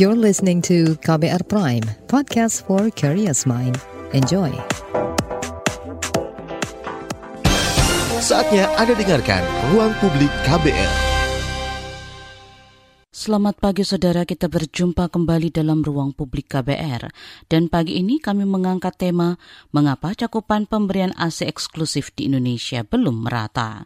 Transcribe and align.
You're 0.00 0.16
listening 0.16 0.64
to 0.70 0.96
KBR 1.04 1.44
Prime, 1.50 1.84
podcast 2.08 2.64
for 2.64 2.88
curious 2.88 3.44
mind. 3.44 3.76
Enjoy. 4.16 4.48
Saatnya 8.24 8.70
Anda 8.80 8.96
dengarkan 8.96 9.42
Ruang 9.74 9.92
Publik 10.00 10.30
KBR. 10.48 11.10
Selamat 13.10 13.60
pagi 13.60 13.84
saudara, 13.84 14.24
kita 14.24 14.48
berjumpa 14.48 15.12
kembali 15.12 15.52
dalam 15.52 15.84
ruang 15.84 16.16
publik 16.16 16.48
KBR. 16.48 17.12
Dan 17.52 17.68
pagi 17.68 18.00
ini 18.00 18.16
kami 18.16 18.48
mengangkat 18.48 18.96
tema 18.96 19.36
Mengapa 19.76 20.16
cakupan 20.16 20.64
pemberian 20.64 21.12
AC 21.20 21.44
eksklusif 21.44 22.16
di 22.16 22.32
Indonesia 22.32 22.80
belum 22.80 23.28
merata. 23.28 23.84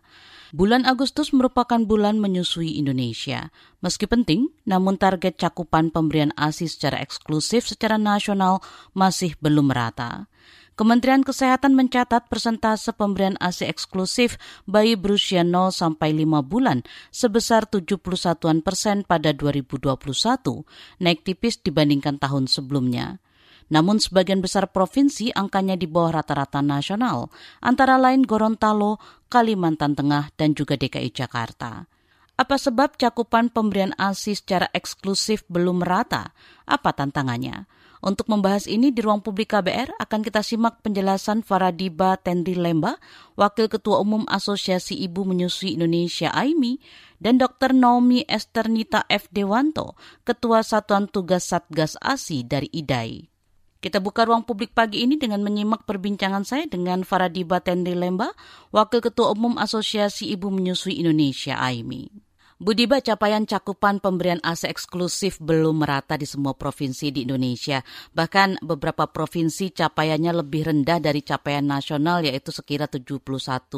Bulan 0.55 0.87
Agustus 0.87 1.35
merupakan 1.35 1.83
bulan 1.83 2.23
menyusui 2.23 2.79
Indonesia. 2.79 3.51
Meski 3.83 4.07
penting, 4.07 4.55
namun 4.63 4.95
target 4.95 5.35
cakupan 5.35 5.91
pemberian 5.91 6.31
ASI 6.39 6.71
secara 6.71 7.03
eksklusif 7.03 7.67
secara 7.67 7.99
nasional 7.99 8.63
masih 8.95 9.35
belum 9.43 9.75
merata. 9.75 10.31
Kementerian 10.79 11.27
Kesehatan 11.27 11.75
mencatat 11.75 12.31
persentase 12.31 12.95
pemberian 12.95 13.35
ASI 13.43 13.67
eksklusif 13.67 14.39
bayi 14.63 14.95
berusia 14.95 15.43
0 15.43 15.75
sampai 15.75 16.15
5 16.15 16.47
bulan 16.47 16.87
sebesar 17.11 17.67
71 17.67 18.63
persen 18.63 19.03
pada 19.03 19.35
2021, 19.35 19.91
naik 21.03 21.27
tipis 21.27 21.59
dibandingkan 21.67 22.23
tahun 22.23 22.47
sebelumnya. 22.47 23.19
Namun 23.73 23.97
sebagian 23.97 24.45
besar 24.45 24.69
provinsi 24.69 25.33
angkanya 25.33 25.79
di 25.79 25.89
bawah 25.89 26.21
rata-rata 26.21 26.61
nasional, 26.61 27.33
antara 27.65 27.97
lain 27.97 28.25
Gorontalo, 28.25 29.01
Kalimantan 29.33 29.97
Tengah, 29.97 30.33
dan 30.37 30.53
juga 30.53 30.77
DKI 30.77 31.11
Jakarta. 31.15 31.89
Apa 32.35 32.59
sebab 32.59 32.99
cakupan 32.99 33.47
pemberian 33.47 33.95
ASI 33.95 34.35
secara 34.35 34.67
eksklusif 34.75 35.47
belum 35.47 35.87
merata? 35.87 36.35
Apa 36.67 36.91
tantangannya? 36.91 37.71
Untuk 38.05 38.29
membahas 38.29 38.69
ini 38.69 38.93
di 38.93 39.01
ruang 39.01 39.25
publik 39.25 39.57
KBR 39.57 39.97
akan 39.97 40.21
kita 40.21 40.45
simak 40.45 40.85
penjelasan 40.85 41.41
Faradiba 41.41 42.21
Tendri 42.21 42.53
Lemba, 42.53 43.01
Wakil 43.33 43.73
Ketua 43.73 43.97
Umum 44.05 44.29
Asosiasi 44.29 44.99
Ibu 45.09 45.25
Menyusui 45.25 45.73
Indonesia 45.79 46.29
AIMI, 46.37 46.85
dan 47.17 47.41
Dr. 47.41 47.73
Naomi 47.73 48.21
Esternita 48.29 49.09
F. 49.09 49.33
Dewanto, 49.33 49.97
Ketua 50.21 50.61
Satuan 50.61 51.09
Tugas 51.09 51.49
Satgas 51.49 51.97
ASI 51.97 52.45
dari 52.45 52.69
IDAI. 52.69 53.34
Kita 53.85 54.01
buka 54.01 54.25
ruang 54.25 54.49
publik 54.49 54.73
pagi 54.73 55.05
ini 55.05 55.21
dengan 55.21 55.45
menyimak 55.45 55.85
perbincangan 55.85 56.41
saya 56.49 56.65
dengan 56.65 57.05
Faradiba 57.05 57.61
Tendri 57.61 57.93
Lemba, 57.93 58.33
Wakil 58.73 59.05
Ketua 59.05 59.37
Umum 59.37 59.61
Asosiasi 59.61 60.33
Ibu 60.33 60.49
Menyusui 60.49 61.05
Indonesia 61.05 61.61
AIMI. 61.61 62.09
Budiba, 62.57 63.05
capaian 63.05 63.45
cakupan 63.45 64.01
pemberian 64.01 64.41
AC 64.41 64.65
eksklusif 64.65 65.37
belum 65.37 65.85
merata 65.85 66.17
di 66.17 66.25
semua 66.25 66.57
provinsi 66.57 67.13
di 67.13 67.29
Indonesia. 67.29 67.85
Bahkan 68.17 68.65
beberapa 68.65 69.05
provinsi 69.05 69.77
capaiannya 69.77 70.33
lebih 70.33 70.73
rendah 70.73 70.97
dari 70.97 71.21
capaian 71.21 71.69
nasional 71.69 72.25
yaitu 72.25 72.57
sekira 72.57 72.89
71 72.89 73.21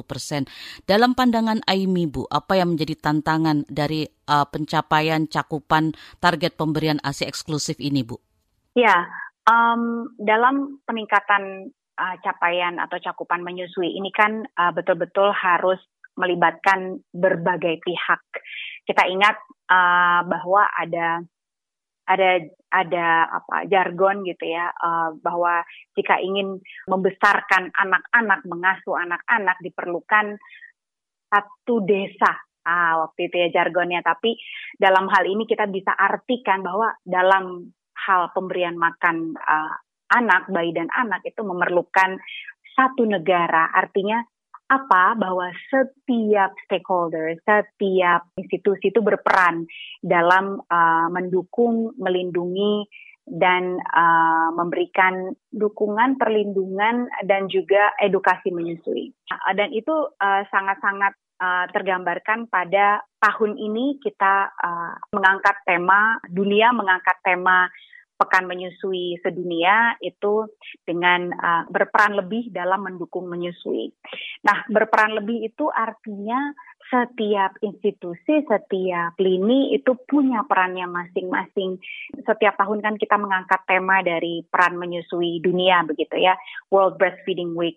persen. 0.07 0.47
Dalam 0.87 1.19
pandangan 1.19 1.67
Aimi, 1.67 2.07
Bu, 2.07 2.31
apa 2.31 2.55
yang 2.55 2.79
menjadi 2.79 2.95
tantangan 3.11 3.67
dari 3.67 4.07
uh, 4.07 4.47
pencapaian 4.47 5.27
cakupan 5.27 5.99
target 6.23 6.55
pemberian 6.55 7.03
AC 7.03 7.27
eksklusif 7.27 7.83
ini, 7.83 8.07
Bu? 8.07 8.23
Ya, 8.77 9.09
um, 9.47 10.13
dalam 10.19 10.83
peningkatan 10.85 11.71
uh, 11.97 12.17
capaian 12.21 12.77
atau 12.83 12.99
cakupan 13.01 13.41
menyusui 13.41 13.97
ini 13.97 14.11
kan 14.13 14.45
uh, 14.45 14.73
betul-betul 14.75 15.33
harus 15.33 15.81
melibatkan 16.17 17.01
berbagai 17.13 17.81
pihak. 17.85 18.23
Kita 18.85 19.05
ingat 19.07 19.37
uh, 19.69 20.21
bahwa 20.25 20.65
ada 20.73 21.21
ada 22.07 22.39
ada 22.71 23.07
apa 23.27 23.67
jargon 23.67 24.23
gitu 24.23 24.47
ya 24.47 24.71
uh, 24.71 25.11
bahwa 25.19 25.67
jika 25.99 26.23
ingin 26.23 26.63
membesarkan 26.87 27.75
anak-anak 27.75 28.47
mengasuh 28.47 28.95
anak-anak 28.95 29.59
diperlukan 29.59 30.39
satu 31.27 31.83
desa 31.83 32.31
ah 32.67 33.06
waktu 33.06 33.31
itu 33.31 33.37
ya 33.47 33.49
jargonnya 33.51 34.03
tapi 34.06 34.39
dalam 34.79 35.11
hal 35.11 35.27
ini 35.27 35.47
kita 35.51 35.67
bisa 35.67 35.95
artikan 35.95 36.62
bahwa 36.62 36.95
dalam 37.03 37.75
hal 38.05 38.31
pemberian 38.37 38.77
makan 38.77 39.33
uh, 39.41 39.73
anak 40.12 40.47
bayi 40.53 40.71
dan 40.77 40.87
anak 40.93 41.25
itu 41.25 41.43
memerlukan 41.43 42.21
satu 42.77 43.09
negara 43.09 43.73
artinya 43.73 44.21
apa 44.67 45.15
bahwa 45.15 45.47
setiap 45.71 46.51
stakeholder, 46.67 47.39
setiap 47.47 48.27
institusi 48.35 48.91
itu 48.91 48.99
berperan 48.99 49.62
dalam 50.03 50.59
uh, 50.59 51.06
mendukung, 51.06 51.95
melindungi 51.95 52.83
dan 53.27 53.79
uh, 53.79 54.51
memberikan 54.55 55.35
dukungan, 55.55 56.19
perlindungan 56.19 57.06
dan 57.27 57.47
juga 57.47 57.95
edukasi 58.03 58.51
menyusui. 58.51 59.15
Uh, 59.31 59.55
dan 59.55 59.71
itu 59.71 59.95
sangat-sangat 60.51 61.15
uh, 61.15 61.25
tergambarkan 61.73 62.49
pada 62.49 63.05
tahun 63.21 63.61
ini 63.61 64.01
kita 64.01 64.35
uh, 64.57 64.95
mengangkat 65.13 65.61
tema 65.69 66.17
dunia 66.33 66.73
mengangkat 66.73 67.21
tema 67.21 67.69
Pekan 68.17 68.49
Menyusui 68.49 69.21
Sedunia 69.21 69.93
itu 70.01 70.49
dengan 70.89 71.29
uh, 71.37 71.69
berperan 71.69 72.17
lebih 72.17 72.49
dalam 72.49 72.89
mendukung 72.89 73.29
menyusui. 73.29 73.93
Nah, 74.41 74.65
berperan 74.73 75.21
lebih 75.21 75.45
itu 75.45 75.69
artinya 75.69 76.57
setiap 76.89 77.61
institusi, 77.61 78.41
setiap 78.49 79.19
lini 79.21 79.77
itu 79.77 79.93
punya 80.09 80.49
perannya 80.49 80.89
masing-masing. 80.89 81.77
Setiap 82.25 82.57
tahun 82.57 82.81
kan 82.81 82.95
kita 82.97 83.21
mengangkat 83.21 83.61
tema 83.69 84.01
dari 84.01 84.41
peran 84.49 84.81
menyusui 84.81 85.45
dunia 85.45 85.85
begitu 85.85 86.17
ya, 86.17 86.41
World 86.73 86.97
Breastfeeding 86.97 87.53
Week. 87.53 87.77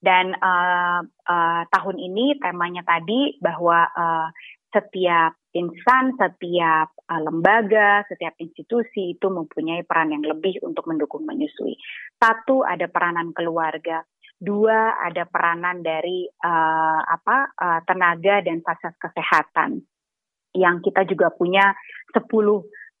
Dan 0.00 0.36
uh, 0.36 1.00
uh, 1.04 1.62
tahun 1.68 1.96
ini 1.96 2.36
temanya 2.40 2.84
tadi 2.84 3.40
bahwa 3.40 3.88
uh, 3.88 4.28
setiap 4.74 5.38
insan, 5.54 6.18
setiap 6.18 6.92
uh, 7.06 7.22
lembaga, 7.22 8.02
setiap 8.10 8.34
institusi 8.42 9.14
itu 9.14 9.26
mempunyai 9.30 9.86
peran 9.86 10.10
yang 10.10 10.26
lebih 10.26 10.58
untuk 10.66 10.84
mendukung 10.90 11.22
menyusui. 11.22 11.78
Satu 12.18 12.66
ada 12.66 12.90
peranan 12.90 13.30
keluarga, 13.30 14.02
dua 14.34 14.98
ada 14.98 15.24
peranan 15.30 15.80
dari 15.80 16.26
uh, 16.26 17.00
apa 17.06 17.54
uh, 17.54 17.80
tenaga 17.86 18.42
dan 18.42 18.60
fasilitas 18.66 18.98
kesehatan 18.98 19.80
yang 20.54 20.78
kita 20.82 21.02
juga 21.06 21.34
punya 21.34 21.74
10 22.14 22.30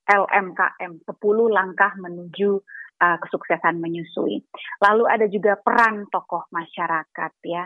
LMKM, 0.04 0.92
10 1.06 1.16
langkah 1.48 1.92
menuju 1.96 2.50
uh, 3.00 3.18
kesuksesan 3.22 3.80
menyusui. 3.80 4.44
Lalu 4.82 5.04
ada 5.08 5.26
juga 5.30 5.58
peran 5.58 6.06
tokoh 6.10 6.46
masyarakat 6.50 7.32
ya. 7.46 7.64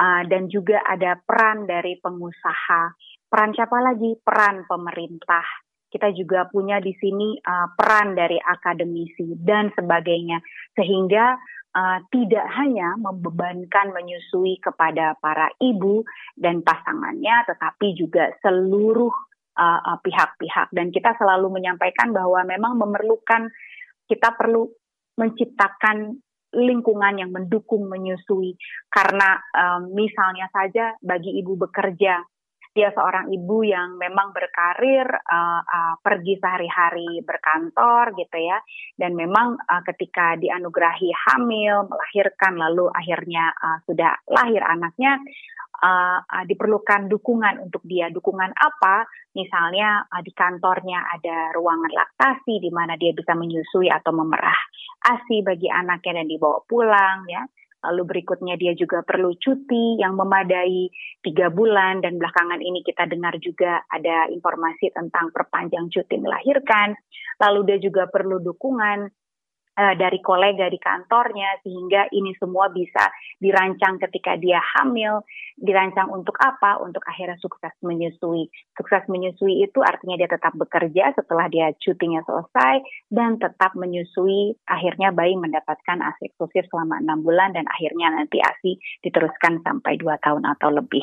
Uh, 0.00 0.24
dan 0.30 0.48
juga 0.48 0.80
ada 0.86 1.18
peran 1.20 1.68
dari 1.68 2.00
pengusaha, 2.00 2.96
Peran 3.30 3.54
siapa 3.54 3.78
lagi? 3.78 4.18
Peran 4.18 4.66
pemerintah. 4.66 5.46
Kita 5.86 6.10
juga 6.10 6.50
punya 6.50 6.82
di 6.82 6.90
sini 6.98 7.38
uh, 7.38 7.70
peran 7.78 8.18
dari 8.18 8.34
akademisi 8.42 9.38
dan 9.38 9.70
sebagainya. 9.70 10.42
Sehingga 10.74 11.38
uh, 11.70 11.98
tidak 12.10 12.46
hanya 12.58 12.98
membebankan 12.98 13.94
menyusui 13.94 14.58
kepada 14.58 15.14
para 15.22 15.46
ibu 15.62 16.02
dan 16.34 16.66
pasangannya, 16.66 17.46
tetapi 17.54 17.94
juga 17.94 18.34
seluruh 18.42 19.14
uh, 19.54 19.98
pihak-pihak. 20.02 20.74
Dan 20.74 20.90
kita 20.90 21.14
selalu 21.14 21.54
menyampaikan 21.54 22.10
bahwa 22.10 22.42
memang 22.42 22.82
memerlukan 22.82 23.46
kita 24.10 24.34
perlu 24.34 24.66
menciptakan 25.14 26.18
lingkungan 26.50 27.22
yang 27.22 27.30
mendukung 27.30 27.86
menyusui. 27.86 28.58
Karena 28.90 29.38
um, 29.54 29.94
misalnya 29.94 30.50
saja 30.50 30.98
bagi 30.98 31.38
ibu 31.38 31.54
bekerja 31.54 32.18
dia 32.70 32.94
seorang 32.94 33.26
ibu 33.34 33.66
yang 33.66 33.98
memang 33.98 34.30
berkarir 34.30 35.02
uh, 35.10 35.62
uh, 35.62 35.94
pergi 35.98 36.38
sehari-hari 36.38 37.18
berkantor 37.26 38.14
gitu 38.14 38.38
ya 38.38 38.62
dan 38.94 39.18
memang 39.18 39.58
uh, 39.58 39.82
ketika 39.82 40.38
dianugerahi 40.38 41.10
hamil 41.26 41.90
melahirkan 41.90 42.54
lalu 42.54 42.86
akhirnya 42.94 43.50
uh, 43.58 43.82
sudah 43.90 44.14
lahir 44.30 44.62
anaknya 44.62 45.18
uh, 45.80 46.18
uh, 46.20 46.44
diperlukan 46.44 47.08
dukungan 47.08 47.64
untuk 47.64 47.82
dia. 47.88 48.12
Dukungan 48.12 48.52
apa? 48.52 49.08
Misalnya 49.34 50.04
uh, 50.06 50.22
di 50.22 50.32
kantornya 50.36 51.00
ada 51.16 51.56
ruangan 51.56 51.90
laktasi 51.90 52.60
di 52.60 52.70
mana 52.70 52.94
dia 53.00 53.16
bisa 53.16 53.32
menyusui 53.32 53.88
atau 53.88 54.12
memerah 54.12 54.56
asi 55.08 55.40
bagi 55.40 55.72
anaknya 55.72 56.22
dan 56.22 56.26
dibawa 56.28 56.60
pulang 56.68 57.24
ya. 57.26 57.42
Lalu 57.80 58.02
berikutnya 58.12 58.60
dia 58.60 58.76
juga 58.76 59.00
perlu 59.00 59.32
cuti 59.40 59.96
yang 59.96 60.12
memadai 60.12 60.92
tiga 61.24 61.48
bulan 61.48 62.04
dan 62.04 62.20
belakangan 62.20 62.60
ini 62.60 62.84
kita 62.84 63.08
dengar 63.08 63.40
juga 63.40 63.80
ada 63.88 64.28
informasi 64.28 64.92
tentang 64.92 65.32
perpanjang 65.32 65.88
cuti 65.88 66.20
melahirkan. 66.20 66.92
Lalu 67.40 67.72
dia 67.72 67.78
juga 67.80 68.04
perlu 68.12 68.36
dukungan 68.44 69.08
uh, 69.80 69.94
dari 69.96 70.20
kolega 70.20 70.68
di 70.68 70.76
kantornya 70.76 71.56
sehingga 71.64 72.12
ini 72.12 72.36
semua 72.36 72.68
bisa 72.68 73.08
dirancang 73.40 73.96
ketika 73.96 74.36
dia 74.36 74.60
hamil, 74.76 75.24
dirancang 75.56 76.12
untuk 76.12 76.36
apa? 76.36 76.76
Untuk 76.84 77.00
akhirnya 77.08 77.40
sukses 77.40 77.72
menyusui. 77.80 78.52
Sukses 78.76 79.08
menyusui 79.08 79.64
itu 79.64 79.80
artinya 79.80 80.20
dia 80.20 80.28
tetap 80.28 80.52
bekerja 80.52 81.16
setelah 81.16 81.48
dia 81.48 81.72
cutinya 81.80 82.20
selesai 82.28 82.84
dan 83.08 83.40
tetap 83.40 83.72
menyusui. 83.72 84.60
Akhirnya 84.68 85.16
bayi 85.16 85.40
mendapatkan 85.40 86.04
ASI 86.04 86.28
eksklusif 86.28 86.68
selama 86.68 87.00
enam 87.00 87.24
bulan 87.24 87.56
dan 87.56 87.64
akhirnya 87.64 88.12
nanti 88.12 88.44
ASI 88.44 88.76
diteruskan 89.00 89.64
sampai 89.64 89.96
dua 89.96 90.20
tahun 90.20 90.44
atau 90.44 90.68
lebih. 90.68 91.02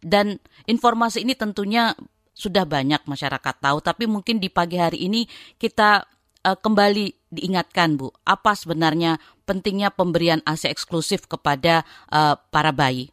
Dan 0.00 0.40
informasi 0.68 1.24
ini 1.24 1.36
tentunya 1.36 1.92
sudah 2.36 2.68
banyak 2.68 3.00
masyarakat 3.08 3.54
tahu, 3.64 3.80
tapi 3.80 4.04
mungkin 4.04 4.36
di 4.36 4.52
pagi 4.52 4.76
hari 4.76 5.08
ini 5.08 5.24
kita 5.56 6.04
uh, 6.46 6.54
kembali 6.54 7.34
diingatkan, 7.34 7.98
Bu, 7.98 8.14
apa 8.22 8.54
sebenarnya 8.54 9.18
pentingnya 9.42 9.90
pemberian 9.90 10.38
ASI 10.46 10.70
eksklusif 10.70 11.26
kepada 11.26 11.82
uh, 12.14 12.38
para 12.54 12.70
bayi? 12.70 13.10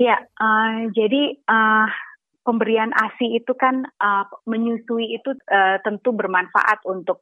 Ya, 0.00 0.24
uh, 0.40 0.88
jadi 0.96 1.36
uh, 1.44 1.88
pemberian 2.48 2.94
ASI 2.96 3.36
itu 3.36 3.52
kan 3.52 3.84
uh, 4.00 4.24
menyusui 4.48 5.12
itu 5.12 5.36
uh, 5.52 5.76
tentu 5.84 6.16
bermanfaat 6.16 6.80
untuk 6.88 7.20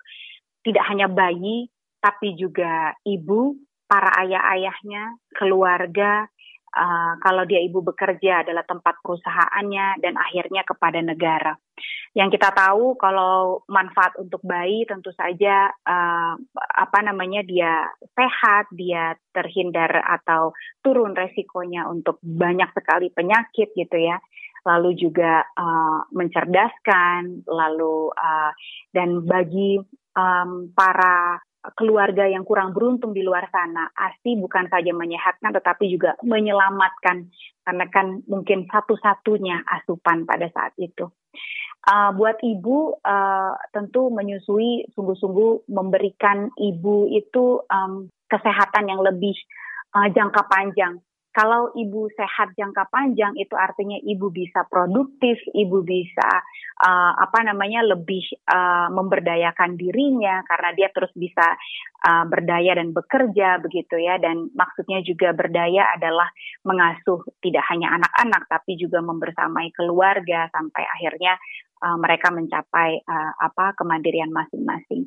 tidak 0.62 0.86
hanya 0.86 1.10
bayi, 1.10 1.66
tapi 1.98 2.38
juga 2.38 2.94
ibu, 3.02 3.58
para 3.90 4.10
ayah-ayahnya, 4.22 5.18
keluarga, 5.34 6.30
uh, 6.76 7.16
kalau 7.24 7.48
dia 7.48 7.64
ibu 7.64 7.80
bekerja 7.80 8.44
adalah 8.44 8.62
tempat 8.68 9.00
perusahaannya 9.00 10.04
dan 10.04 10.14
akhirnya 10.20 10.62
kepada 10.68 11.00
negara. 11.00 11.56
Yang 12.12 12.40
kita 12.40 12.52
tahu 12.52 12.96
kalau 12.96 13.64
manfaat 13.68 14.16
untuk 14.20 14.40
bayi 14.44 14.84
tentu 14.88 15.12
saja 15.12 15.72
uh, 15.72 16.34
apa 16.56 16.98
namanya 17.04 17.44
dia 17.44 17.88
sehat, 18.12 18.68
dia 18.72 19.16
terhindar 19.32 20.00
atau 20.04 20.52
turun 20.80 21.12
resikonya 21.12 21.88
untuk 21.88 22.20
banyak 22.20 22.72
sekali 22.72 23.08
penyakit 23.12 23.72
gitu 23.76 23.96
ya. 23.96 24.20
Lalu 24.66 24.98
juga 24.98 25.46
uh, 25.56 26.08
mencerdaskan, 26.10 27.46
lalu 27.46 28.10
uh, 28.12 28.52
dan 28.90 29.22
bagi 29.22 29.78
um, 30.16 30.72
para 30.72 31.38
keluarga 31.74 32.28
yang 32.28 32.46
kurang 32.46 32.70
beruntung 32.70 33.10
di 33.10 33.26
luar 33.26 33.50
sana, 33.50 33.90
ASI 33.90 34.38
bukan 34.38 34.70
saja 34.70 34.92
menyehatkan 34.94 35.50
tetapi 35.50 35.90
juga 35.90 36.14
menyelamatkan. 36.22 37.26
Karena 37.66 37.84
kan 37.90 38.22
mungkin 38.30 38.70
satu-satunya 38.70 39.66
asupan 39.66 40.22
pada 40.22 40.46
saat 40.54 40.76
itu. 40.78 41.10
Uh, 41.86 42.10
buat 42.18 42.38
ibu 42.42 42.98
uh, 42.98 43.54
tentu 43.70 44.10
menyusui 44.10 44.90
sungguh-sungguh 44.94 45.70
memberikan 45.70 46.50
ibu 46.58 47.06
itu 47.10 47.62
um, 47.70 48.10
kesehatan 48.26 48.90
yang 48.90 49.06
lebih 49.06 49.34
uh, 49.94 50.10
jangka 50.10 50.50
panjang 50.50 50.98
kalau 51.36 51.68
ibu 51.76 52.08
sehat 52.16 52.56
jangka 52.56 52.88
panjang 52.88 53.36
itu 53.36 53.52
artinya 53.52 54.00
ibu 54.00 54.32
bisa 54.32 54.64
produktif, 54.72 55.36
ibu 55.52 55.84
bisa 55.84 56.40
uh, 56.80 57.12
apa 57.12 57.44
namanya 57.44 57.84
lebih 57.84 58.24
uh, 58.48 58.88
memberdayakan 58.88 59.76
dirinya 59.76 60.40
karena 60.48 60.72
dia 60.72 60.88
terus 60.96 61.12
bisa 61.12 61.44
uh, 62.08 62.24
berdaya 62.24 62.80
dan 62.80 62.96
bekerja 62.96 63.60
begitu 63.60 64.00
ya 64.00 64.16
dan 64.16 64.48
maksudnya 64.56 65.04
juga 65.04 65.36
berdaya 65.36 65.92
adalah 66.00 66.32
mengasuh 66.64 67.20
tidak 67.44 67.68
hanya 67.68 68.00
anak-anak 68.00 68.48
tapi 68.48 68.80
juga 68.80 69.04
membersamai 69.04 69.76
keluarga 69.76 70.48
sampai 70.48 70.88
akhirnya 70.88 71.36
uh, 71.84 72.00
mereka 72.00 72.32
mencapai 72.32 73.04
uh, 73.04 73.32
apa 73.44 73.76
kemandirian 73.76 74.32
masing-masing. 74.32 75.04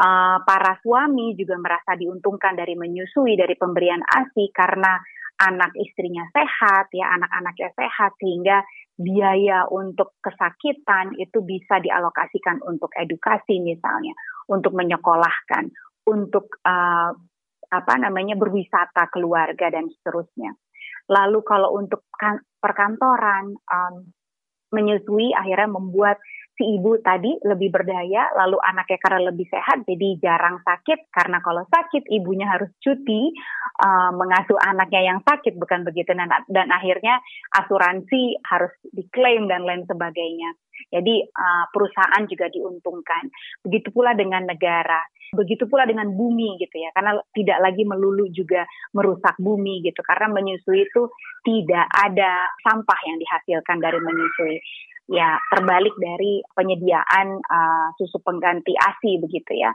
Uh, 0.00 0.40
para 0.48 0.80
suami 0.80 1.36
juga 1.36 1.60
merasa 1.60 1.92
diuntungkan 2.00 2.56
dari 2.56 2.72
menyusui 2.72 3.36
dari 3.36 3.52
pemberian 3.60 4.00
ASI 4.00 4.48
karena 4.48 4.96
anak 5.40 5.72
istrinya 5.80 6.28
sehat, 6.36 6.92
ya 6.92 7.16
anak-anaknya 7.16 7.72
sehat 7.72 8.12
sehingga 8.20 8.60
biaya 9.00 9.64
untuk 9.72 10.20
kesakitan 10.20 11.16
itu 11.16 11.40
bisa 11.40 11.80
dialokasikan 11.80 12.60
untuk 12.68 12.92
edukasi 12.92 13.56
misalnya, 13.64 14.12
untuk 14.52 14.76
menyekolahkan, 14.76 15.72
untuk 16.04 16.60
uh, 16.68 17.10
apa 17.70 17.94
namanya 17.96 18.36
berwisata 18.36 19.08
keluarga 19.08 19.72
dan 19.72 19.88
seterusnya. 19.88 20.52
Lalu 21.08 21.40
kalau 21.42 21.80
untuk 21.80 22.04
kan, 22.12 22.44
perkantoran 22.60 23.56
um, 23.56 23.94
menyusui 24.70 25.34
akhirnya 25.34 25.70
membuat 25.70 26.20
si 26.60 26.76
ibu 26.76 27.00
tadi 27.00 27.40
lebih 27.40 27.72
berdaya, 27.72 28.28
lalu 28.36 28.60
anaknya 28.60 29.00
karena 29.00 29.32
lebih 29.32 29.48
sehat, 29.48 29.88
jadi 29.88 30.20
jarang 30.20 30.60
sakit. 30.60 31.08
Karena 31.08 31.40
kalau 31.40 31.64
sakit, 31.64 32.04
ibunya 32.12 32.44
harus 32.44 32.68
cuti 32.84 33.32
uh, 33.80 34.12
mengasuh 34.12 34.60
anaknya 34.60 35.08
yang 35.16 35.24
sakit, 35.24 35.56
bukan 35.56 35.88
begitu. 35.88 36.12
Dan, 36.12 36.28
dan 36.52 36.68
akhirnya 36.68 37.16
asuransi 37.56 38.36
harus 38.44 38.76
diklaim 38.92 39.48
dan 39.48 39.64
lain 39.64 39.88
sebagainya. 39.88 40.52
Jadi 40.92 41.24
uh, 41.32 41.64
perusahaan 41.72 42.28
juga 42.28 42.52
diuntungkan. 42.52 43.32
Begitu 43.64 43.88
pula 43.88 44.12
dengan 44.12 44.44
negara. 44.44 45.00
Begitu 45.32 45.64
pula 45.64 45.86
dengan 45.86 46.10
bumi 46.10 46.58
gitu 46.58 46.74
ya, 46.74 46.90
karena 46.90 47.14
tidak 47.30 47.62
lagi 47.62 47.86
melulu 47.86 48.26
juga 48.34 48.66
merusak 48.92 49.38
bumi 49.38 49.80
gitu. 49.86 50.02
Karena 50.02 50.26
menyusui 50.26 50.84
itu 50.84 51.06
tidak 51.46 51.86
ada 51.86 52.50
sampah 52.66 53.00
yang 53.06 53.16
dihasilkan 53.16 53.78
dari 53.78 54.02
menyusui 54.02 54.58
ya 55.10 55.42
terbalik 55.50 55.92
dari 55.98 56.38
penyediaan 56.54 57.42
uh, 57.42 57.90
susu 57.98 58.22
pengganti 58.22 58.78
ASI 58.78 59.18
begitu 59.18 59.58
ya. 59.58 59.74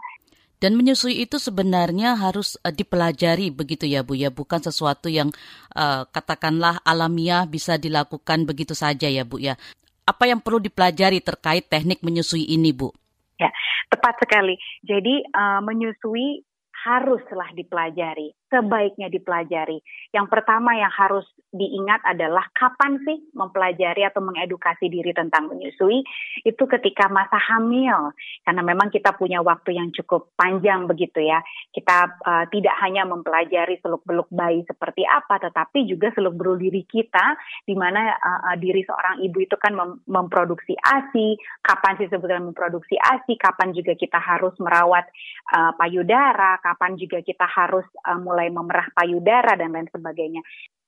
Dan 0.55 0.79
menyusui 0.79 1.19
itu 1.19 1.35
sebenarnya 1.35 2.15
harus 2.15 2.55
uh, 2.63 2.71
dipelajari 2.71 3.51
begitu 3.51 3.83
ya 3.83 4.07
Bu 4.07 4.15
ya, 4.15 4.31
bukan 4.31 4.63
sesuatu 4.63 5.11
yang 5.11 5.29
uh, 5.75 6.07
katakanlah 6.07 6.79
alamiah 6.87 7.43
bisa 7.43 7.75
dilakukan 7.75 8.47
begitu 8.47 8.71
saja 8.71 9.11
ya 9.11 9.27
Bu 9.27 9.43
ya. 9.43 9.59
Apa 10.07 10.31
yang 10.31 10.39
perlu 10.39 10.63
dipelajari 10.63 11.19
terkait 11.19 11.67
teknik 11.67 11.99
menyusui 11.99 12.47
ini 12.47 12.71
Bu? 12.71 12.95
Ya, 13.35 13.51
tepat 13.91 14.15
sekali. 14.23 14.55
Jadi 14.87 15.27
uh, 15.35 15.59
menyusui 15.59 16.47
haruslah 16.85 17.49
dipelajari 17.57 18.31
sebaiknya 18.55 19.11
dipelajari. 19.11 19.83
Yang 20.15 20.27
pertama 20.31 20.79
yang 20.79 20.91
harus 20.95 21.27
diingat 21.51 21.99
adalah 22.07 22.47
kapan 22.55 23.03
sih 23.03 23.19
mempelajari 23.35 24.07
atau 24.07 24.23
mengedukasi 24.23 24.87
diri 24.87 25.11
tentang 25.11 25.51
menyusui? 25.51 26.07
Itu 26.47 26.63
ketika 26.71 27.11
masa 27.11 27.35
hamil. 27.35 28.15
Karena 28.47 28.63
memang 28.63 28.87
kita 28.87 29.19
punya 29.19 29.43
waktu 29.43 29.75
yang 29.75 29.91
cukup 29.91 30.31
panjang 30.39 30.87
begitu 30.87 31.19
ya. 31.19 31.43
Kita 31.75 32.15
uh, 32.23 32.45
tidak 32.47 32.75
hanya 32.79 33.03
mempelajari 33.03 33.75
seluk 33.83 34.05
beluk 34.07 34.29
bayi 34.31 34.61
seperti 34.69 35.03
apa 35.03 35.41
tetapi 35.41 35.89
juga 35.89 36.13
seluk 36.13 36.37
beluk 36.37 36.61
diri 36.61 36.85
kita 36.85 37.35
di 37.65 37.73
mana 37.73 38.13
uh, 38.15 38.55
diri 38.55 38.85
seorang 38.85 39.25
ibu 39.25 39.41
itu 39.41 39.57
kan 39.57 39.73
mem 39.73 39.91
memproduksi 40.05 40.77
asi 40.85 41.35
kapan 41.65 41.97
sih 41.97 42.07
sebetulnya 42.07 42.45
memproduksi 42.45 42.95
asi 43.01 43.35
kapan 43.35 43.73
juga 43.73 43.97
kita 43.97 44.21
harus 44.21 44.53
merawat 44.61 45.09
uh, 45.51 45.73
payudara 45.75 46.61
kapan 46.61 46.95
juga 46.95 47.25
kita 47.25 47.49
harus 47.49 47.85
uh, 48.05 48.19
mulai 48.21 48.44
mulai 48.45 48.53
memerah 48.53 48.87
payudara 48.93 49.57
dan 49.57 49.73
lain 49.73 49.89
sebagainya. 49.89 50.41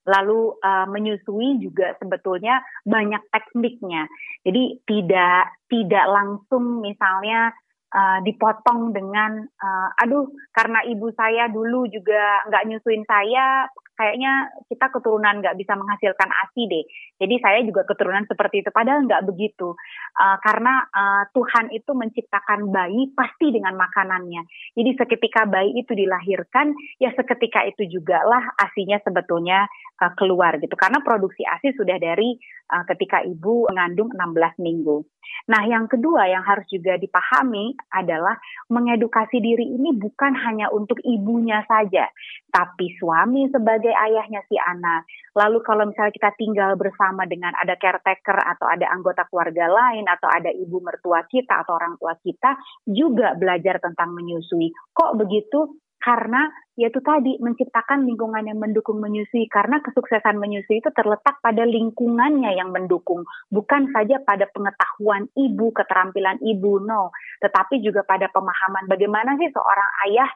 Lalu 0.07 0.55
uh, 0.63 0.87
menyusui 0.87 1.59
juga 1.59 1.97
sebetulnya 1.99 2.63
banyak 2.85 3.19
tekniknya. 3.33 4.07
Jadi 4.45 4.79
tidak 4.87 5.57
tidak 5.67 6.05
langsung 6.07 6.79
misalnya 6.79 7.51
uh, 7.91 8.23
dipotong 8.23 8.95
dengan 8.95 9.43
uh, 9.43 9.89
aduh 9.99 10.31
karena 10.55 10.85
ibu 10.87 11.11
saya 11.11 11.51
dulu 11.51 11.91
juga 11.91 12.45
nggak 12.47 12.65
nyusuin 12.71 13.03
saya 13.03 13.67
kayaknya 13.98 14.54
kita 14.70 14.94
keturunan 14.94 15.42
nggak 15.42 15.58
bisa 15.58 15.74
menghasilkan 15.74 16.30
asi 16.46 16.70
deh. 16.70 16.86
Jadi 17.18 17.36
saya 17.42 17.60
juga 17.66 17.84
keturunan 17.84 18.30
seperti 18.30 18.62
itu. 18.62 18.70
Padahal 18.70 19.10
nggak 19.10 19.25
begitu. 19.25 19.74
Uh, 20.13 20.38
karena 20.46 20.86
uh, 20.94 21.24
Tuhan 21.34 21.74
itu 21.74 21.92
menciptakan 21.98 22.70
bayi 22.70 23.10
pasti 23.18 23.50
dengan 23.50 23.74
makanannya. 23.74 24.46
Jadi 24.77 24.92
seketika 24.94 25.50
bayi 25.50 25.74
itu 25.82 25.98
dilahirkan, 25.98 26.77
ya 27.01 27.10
seketika 27.18 27.66
itu 27.66 27.89
juga 27.89 28.22
lah 28.22 28.54
asinya 28.62 29.01
sebetulnya 29.01 29.66
uh, 30.00 30.13
keluar 30.13 30.62
gitu. 30.62 30.77
Karena 30.77 31.01
produksi 31.01 31.42
asi 31.42 31.74
sudah 31.74 31.98
dari 31.98 32.38
uh, 32.72 32.86
ketika 32.86 33.25
ibu 33.25 33.66
mengandung 33.74 34.13
16 34.13 34.62
minggu. 34.62 35.04
Nah, 35.48 35.63
yang 35.68 35.88
kedua 35.88 36.27
yang 36.27 36.44
harus 36.44 36.68
juga 36.68 36.96
dipahami 37.00 37.75
adalah 37.92 38.36
mengedukasi 38.72 39.39
diri 39.39 39.63
ini 39.63 39.96
bukan 39.96 40.36
hanya 40.36 40.72
untuk 40.72 41.00
ibunya 41.04 41.63
saja, 41.68 42.08
tapi 42.51 42.96
suami 43.00 43.48
sebagai 43.51 43.87
ayahnya 43.91 44.41
si 44.48 44.56
anak. 44.58 45.08
Lalu 45.38 45.62
kalau 45.63 45.84
misalnya 45.88 46.13
kita 46.13 46.32
tinggal 46.36 46.75
bersama 46.75 47.24
dengan 47.29 47.53
ada 47.56 47.77
caretaker 47.77 48.38
atau 48.38 48.67
ada 48.67 48.89
anggota 48.89 49.27
keluarga 49.29 49.70
lain 49.70 50.06
atau 50.08 50.27
ada 50.27 50.50
ibu 50.50 50.82
mertua 50.82 51.24
kita 51.29 51.63
atau 51.63 51.77
orang 51.77 51.96
tua 52.01 52.15
kita 52.20 52.58
juga 52.88 53.38
belajar 53.38 53.77
tentang 53.84 54.15
menyusui. 54.15 54.74
Kok 54.94 55.15
begitu? 55.20 55.77
karena 55.98 56.48
yaitu 56.77 57.01
tadi 57.01 57.41
menciptakan 57.41 58.06
lingkungan 58.06 58.46
yang 58.46 58.62
mendukung 58.62 59.01
menyusui 59.01 59.50
karena 59.50 59.82
kesuksesan 59.82 60.38
menyusui 60.38 60.79
itu 60.79 60.94
terletak 60.94 61.41
pada 61.41 61.65
lingkungannya 61.65 62.53
yang 62.53 62.70
mendukung 62.70 63.25
bukan 63.50 63.89
saja 63.89 64.22
pada 64.22 64.46
pengetahuan 64.53 65.25
ibu 65.34 65.74
keterampilan 65.74 66.38
ibu 66.46 66.79
no 66.79 67.10
tetapi 67.41 67.82
juga 67.82 68.06
pada 68.06 68.29
pemahaman 68.29 68.86
bagaimana 68.86 69.36
sih 69.41 69.50
seorang 69.50 69.89
ayah 70.08 70.29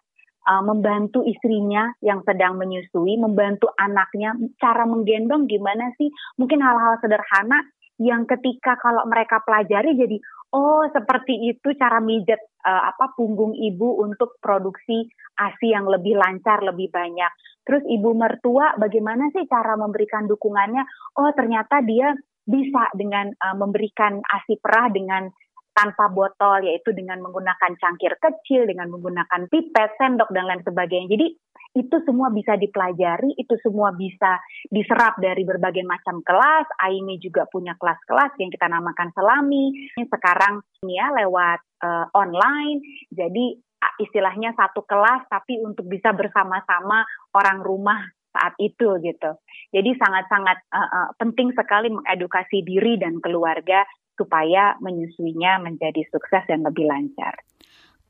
uh, 0.48 0.64
membantu 0.66 1.22
istrinya 1.26 1.94
yang 2.02 2.26
sedang 2.26 2.58
menyusui, 2.58 3.18
membantu 3.18 3.70
anaknya, 3.78 4.34
cara 4.58 4.86
menggendong 4.88 5.46
gimana 5.46 5.94
sih? 5.98 6.10
Mungkin 6.38 6.62
hal-hal 6.62 6.98
sederhana 7.02 7.62
yang 8.02 8.26
ketika 8.26 8.82
kalau 8.82 9.06
mereka 9.06 9.46
pelajari 9.46 9.94
jadi 9.94 10.18
oh 10.58 10.90
seperti 10.90 11.54
itu 11.54 11.78
cara 11.78 12.02
mijet 12.02 12.42
uh, 12.66 12.90
apa 12.90 13.14
punggung 13.14 13.54
ibu 13.54 14.02
untuk 14.02 14.42
produksi 14.42 15.06
ASI 15.38 15.70
yang 15.70 15.86
lebih 15.86 16.18
lancar, 16.18 16.66
lebih 16.66 16.90
banyak. 16.90 17.30
Terus 17.62 17.86
ibu 17.86 18.18
mertua 18.18 18.74
bagaimana 18.76 19.30
sih 19.32 19.46
cara 19.46 19.78
memberikan 19.78 20.26
dukungannya? 20.26 20.84
Oh 21.22 21.30
ternyata 21.38 21.86
dia 21.86 22.12
bisa 22.42 22.90
dengan 22.98 23.30
uh, 23.38 23.56
memberikan 23.56 24.18
ASI 24.18 24.58
perah 24.58 24.90
dengan 24.90 25.30
tanpa 25.72 26.12
botol 26.12 26.68
yaitu 26.68 26.92
dengan 26.92 27.24
menggunakan 27.24 27.76
cangkir 27.80 28.20
kecil, 28.20 28.68
dengan 28.68 28.92
menggunakan 28.92 29.48
pipet, 29.48 29.96
sendok 29.98 30.30
dan 30.36 30.48
lain 30.48 30.64
sebagainya. 30.64 31.08
Jadi 31.12 31.28
itu 31.72 31.96
semua 32.04 32.28
bisa 32.28 32.60
dipelajari, 32.60 33.32
itu 33.40 33.56
semua 33.64 33.96
bisa 33.96 34.36
diserap 34.68 35.16
dari 35.24 35.48
berbagai 35.48 35.88
macam 35.88 36.20
kelas. 36.20 36.68
Aimi 36.84 37.16
juga 37.24 37.48
punya 37.48 37.80
kelas-kelas 37.80 38.36
yang 38.44 38.52
kita 38.52 38.68
namakan 38.68 39.16
selami. 39.16 39.72
Sekarang 39.96 40.60
ini 40.84 41.00
ya 41.00 41.08
lewat 41.16 41.60
uh, 41.80 42.06
online. 42.12 42.84
Jadi 43.08 43.56
istilahnya 44.04 44.52
satu 44.54 44.84
kelas 44.84 45.32
tapi 45.32 45.64
untuk 45.64 45.88
bisa 45.88 46.12
bersama-sama 46.12 47.08
orang 47.34 47.64
rumah 47.64 48.04
saat 48.32 48.56
itu 48.60 49.00
gitu. 49.04 49.32
Jadi 49.72 49.92
sangat-sangat 49.96 50.58
uh, 50.72 50.80
uh, 50.80 51.08
penting 51.20 51.52
sekali 51.52 51.92
mengedukasi 51.92 52.64
diri 52.64 52.96
dan 53.00 53.20
keluarga 53.20 53.84
supaya 54.22 54.78
menyusuinya 54.78 55.58
menjadi 55.66 56.06
sukses 56.14 56.46
dan 56.46 56.62
lebih 56.62 56.86
lancar. 56.86 57.42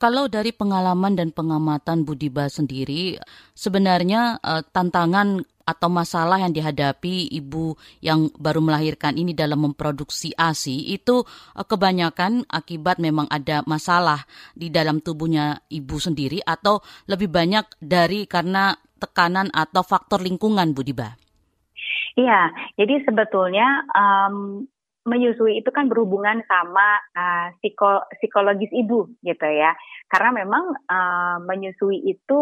Kalau 0.02 0.26
dari 0.26 0.50
pengalaman 0.50 1.14
dan 1.14 1.30
pengamatan 1.30 2.04
Budiba 2.04 2.50
sendiri, 2.50 3.22
sebenarnya 3.54 4.42
uh, 4.42 4.66
tantangan 4.66 5.46
atau 5.62 5.94
masalah 5.94 6.42
yang 6.42 6.50
dihadapi 6.50 7.30
ibu 7.30 7.78
yang 8.02 8.34
baru 8.34 8.66
melahirkan 8.66 9.14
ini 9.14 9.38
dalam 9.38 9.62
memproduksi 9.62 10.34
ASI 10.34 10.90
itu 10.90 11.22
uh, 11.22 11.62
kebanyakan 11.62 12.50
akibat 12.50 12.98
memang 12.98 13.30
ada 13.30 13.62
masalah 13.70 14.26
di 14.58 14.74
dalam 14.74 15.06
tubuhnya 15.06 15.62
ibu 15.70 16.02
sendiri 16.02 16.42
atau 16.42 16.82
lebih 17.06 17.30
banyak 17.30 17.70
dari 17.78 18.26
karena 18.26 18.74
tekanan 18.98 19.54
atau 19.54 19.86
faktor 19.86 20.26
lingkungan 20.26 20.74
Budiba. 20.74 21.14
Iya, 22.18 22.52
jadi 22.76 23.06
sebetulnya 23.06 23.86
um, 23.94 24.66
menyusui 25.02 25.62
itu 25.62 25.70
kan 25.74 25.90
berhubungan 25.90 26.46
sama 26.46 27.02
uh, 27.18 27.48
psiko, 27.58 28.06
psikologis 28.22 28.70
ibu 28.70 29.10
gitu 29.26 29.48
ya. 29.50 29.74
Karena 30.06 30.46
memang 30.46 30.78
uh, 30.86 31.38
menyusui 31.42 32.06
itu 32.06 32.40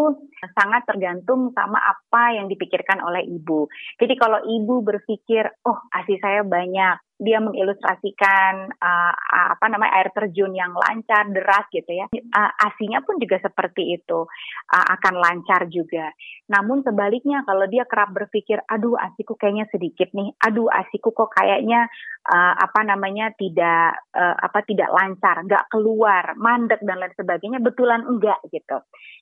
sangat 0.56 0.84
tergantung 0.84 1.56
sama 1.56 1.80
apa 1.80 2.36
yang 2.36 2.52
dipikirkan 2.52 3.00
oleh 3.00 3.24
ibu. 3.24 3.72
Jadi 3.96 4.14
kalau 4.20 4.44
ibu 4.44 4.84
berpikir, 4.84 5.48
oh 5.64 5.80
asi 5.96 6.20
saya 6.20 6.44
banyak, 6.44 7.00
dia 7.20 7.44
mengilustrasikan 7.44 8.72
uh, 8.80 9.14
apa 9.52 9.66
namanya 9.68 9.92
air 10.00 10.10
terjun 10.16 10.56
yang 10.56 10.72
lancar 10.72 11.28
deras 11.28 11.68
gitu 11.68 11.92
ya. 11.92 12.08
Uh, 12.16 12.52
asinya 12.64 13.04
pun 13.04 13.20
juga 13.20 13.44
seperti 13.44 14.00
itu 14.00 14.24
uh, 14.72 14.86
akan 14.96 15.20
lancar 15.20 15.68
juga. 15.68 16.16
Namun 16.48 16.82
sebaliknya 16.88 17.44
kalau 17.44 17.68
dia 17.68 17.84
kerap 17.84 18.16
berpikir 18.16 18.64
aduh 18.72 18.96
asiku 18.96 19.36
kayaknya 19.36 19.68
sedikit 19.68 20.16
nih. 20.16 20.32
Aduh 20.48 20.72
asiku 20.72 21.12
kok 21.12 21.36
kayaknya 21.36 21.92
uh, 22.32 22.54
apa 22.56 22.88
namanya 22.88 23.36
tidak 23.36 24.00
uh, 24.16 24.40
apa 24.40 24.64
tidak 24.64 24.88
lancar 24.88 25.44
nggak 25.44 25.68
keluar 25.68 26.40
mandek 26.40 26.80
dan 26.88 27.04
lain 27.04 27.14
sebagainya. 27.20 27.60
Betulan 27.60 28.08
enggak 28.08 28.40
gitu. 28.48 28.80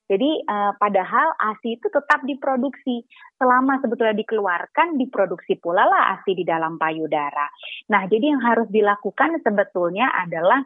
Jadi 0.08 0.46
uh, 0.46 0.72
padahal 0.78 1.34
ASI 1.36 1.82
itu 1.82 1.88
tetap 1.90 2.22
diproduksi. 2.24 3.04
Selama 3.38 3.78
sebetulnya 3.78 4.18
dikeluarkan 4.18 4.98
diproduksi 4.98 5.62
pula 5.62 5.86
lah 5.86 6.18
ASI 6.18 6.34
di 6.34 6.42
dalam 6.42 6.82
payudara. 6.82 7.46
Nah, 7.88 8.04
jadi 8.12 8.36
yang 8.36 8.44
harus 8.44 8.68
dilakukan 8.68 9.40
sebetulnya 9.44 10.12
adalah 10.12 10.60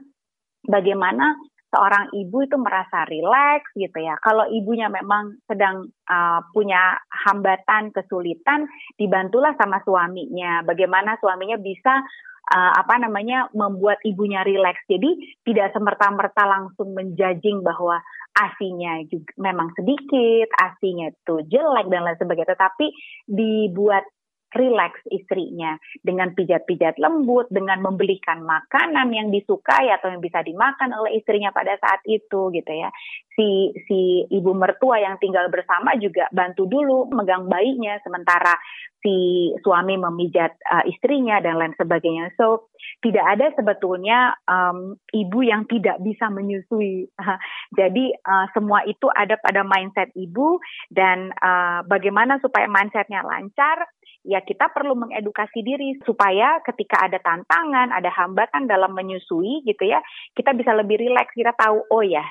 bagaimana 0.66 1.38
seorang 1.72 2.12
ibu 2.12 2.44
itu 2.44 2.60
merasa 2.60 3.08
rileks 3.08 3.72
gitu 3.80 3.96
ya. 4.04 4.20
Kalau 4.20 4.44
ibunya 4.52 4.92
memang 4.92 5.40
sedang 5.48 5.88
uh, 5.88 6.40
punya 6.52 7.00
hambatan, 7.08 7.96
kesulitan, 7.96 8.68
dibantulah 9.00 9.56
sama 9.56 9.80
suaminya. 9.88 10.68
Bagaimana 10.68 11.16
suaminya 11.24 11.56
bisa 11.56 12.04
uh, 12.52 12.72
apa 12.76 13.00
namanya 13.00 13.48
membuat 13.56 14.04
ibunya 14.04 14.44
rileks. 14.44 14.84
Jadi 14.92 15.40
tidak 15.48 15.72
semerta-merta 15.72 16.44
langsung 16.44 16.92
menjajing 16.92 17.64
bahwa 17.64 18.04
asinya 18.36 19.00
juga 19.08 19.32
memang 19.40 19.72
sedikit, 19.76 20.52
asinya 20.60 21.08
itu 21.08 21.36
jelek 21.48 21.88
dan 21.88 22.04
lain 22.04 22.20
sebagainya, 22.20 22.52
tetapi 22.56 22.86
dibuat 23.28 24.04
rileks 24.52 25.02
istrinya 25.10 25.80
dengan 26.04 26.36
pijat-pijat 26.36 27.00
lembut, 27.00 27.48
dengan 27.50 27.80
membelikan 27.80 28.44
makanan 28.44 29.08
yang 29.12 29.28
disukai 29.32 29.92
atau 29.92 30.12
yang 30.12 30.22
bisa 30.22 30.44
dimakan 30.44 30.92
oleh 30.96 31.20
istrinya 31.20 31.50
pada 31.56 31.76
saat 31.80 32.04
itu 32.08 32.52
gitu 32.52 32.72
ya. 32.72 32.92
Si 33.36 33.72
si 33.88 34.28
ibu 34.28 34.52
mertua 34.52 35.00
yang 35.00 35.16
tinggal 35.24 35.48
bersama 35.48 35.96
juga 35.96 36.28
bantu 36.36 36.68
dulu 36.68 37.08
megang 37.16 37.48
bayinya 37.48 37.96
sementara 38.04 38.54
si 39.02 39.50
suami 39.66 39.98
memijat 39.98 40.54
uh, 40.62 40.86
istrinya 40.86 41.42
dan 41.42 41.58
lain 41.58 41.74
sebagainya. 41.76 42.30
So 42.38 42.70
tidak 43.02 43.26
ada 43.38 43.50
sebetulnya 43.58 44.38
um, 44.46 44.98
ibu 45.10 45.42
yang 45.42 45.66
tidak 45.66 45.98
bisa 46.06 46.30
menyusui. 46.30 47.10
Jadi 47.80 48.14
uh, 48.14 48.46
semua 48.54 48.86
itu 48.86 49.10
ada 49.10 49.38
pada 49.42 49.66
mindset 49.66 50.14
ibu 50.14 50.62
dan 50.94 51.34
uh, 51.42 51.82
bagaimana 51.90 52.38
supaya 52.40 52.70
mindsetnya 52.70 53.26
lancar 53.26 53.90
ya 54.22 54.42
kita 54.46 54.70
perlu 54.70 54.94
mengedukasi 54.98 55.66
diri 55.66 55.98
supaya 56.06 56.62
ketika 56.62 57.10
ada 57.10 57.18
tantangan, 57.22 57.90
ada 57.90 58.10
hambatan 58.14 58.70
dalam 58.70 58.94
menyusui 58.94 59.66
gitu 59.66 59.84
ya, 59.90 60.02
kita 60.38 60.54
bisa 60.54 60.74
lebih 60.78 61.02
rileks, 61.02 61.34
kita 61.34 61.54
tahu 61.58 61.82
oh 61.90 62.04
ya, 62.06 62.24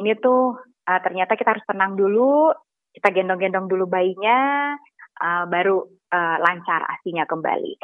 ini 0.00 0.16
tuh 0.18 0.56
uh, 0.88 1.00
ternyata 1.04 1.36
kita 1.36 1.56
harus 1.56 1.66
tenang 1.68 1.96
dulu, 1.96 2.52
kita 2.96 3.12
gendong-gendong 3.12 3.68
dulu 3.68 3.84
bayinya, 3.84 4.72
uh, 5.20 5.44
baru 5.50 5.84
uh, 6.12 6.36
lancar 6.40 6.84
asinya 6.98 7.28
kembali. 7.28 7.76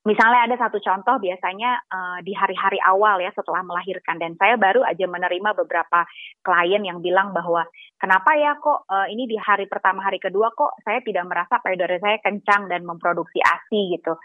Misalnya 0.00 0.48
ada 0.48 0.56
satu 0.56 0.80
contoh 0.80 1.20
biasanya 1.20 1.76
uh, 1.92 2.18
di 2.24 2.32
hari-hari 2.32 2.80
awal 2.80 3.20
ya 3.20 3.28
setelah 3.36 3.60
melahirkan 3.60 4.16
dan 4.16 4.32
saya 4.40 4.56
baru 4.56 4.80
aja 4.80 5.04
menerima 5.04 5.52
beberapa 5.52 6.08
klien 6.40 6.80
yang 6.80 7.04
bilang 7.04 7.36
bahwa 7.36 7.68
kenapa 8.00 8.32
ya 8.32 8.56
kok 8.56 8.88
uh, 8.88 9.04
ini 9.12 9.28
di 9.28 9.36
hari 9.36 9.68
pertama 9.68 10.00
hari 10.00 10.16
kedua 10.16 10.56
kok 10.56 10.80
saya 10.88 11.04
tidak 11.04 11.28
merasa 11.28 11.60
payudara 11.60 12.00
saya 12.00 12.16
kencang 12.24 12.72
dan 12.72 12.88
memproduksi 12.88 13.44
ASI 13.44 14.00
gitu. 14.00 14.16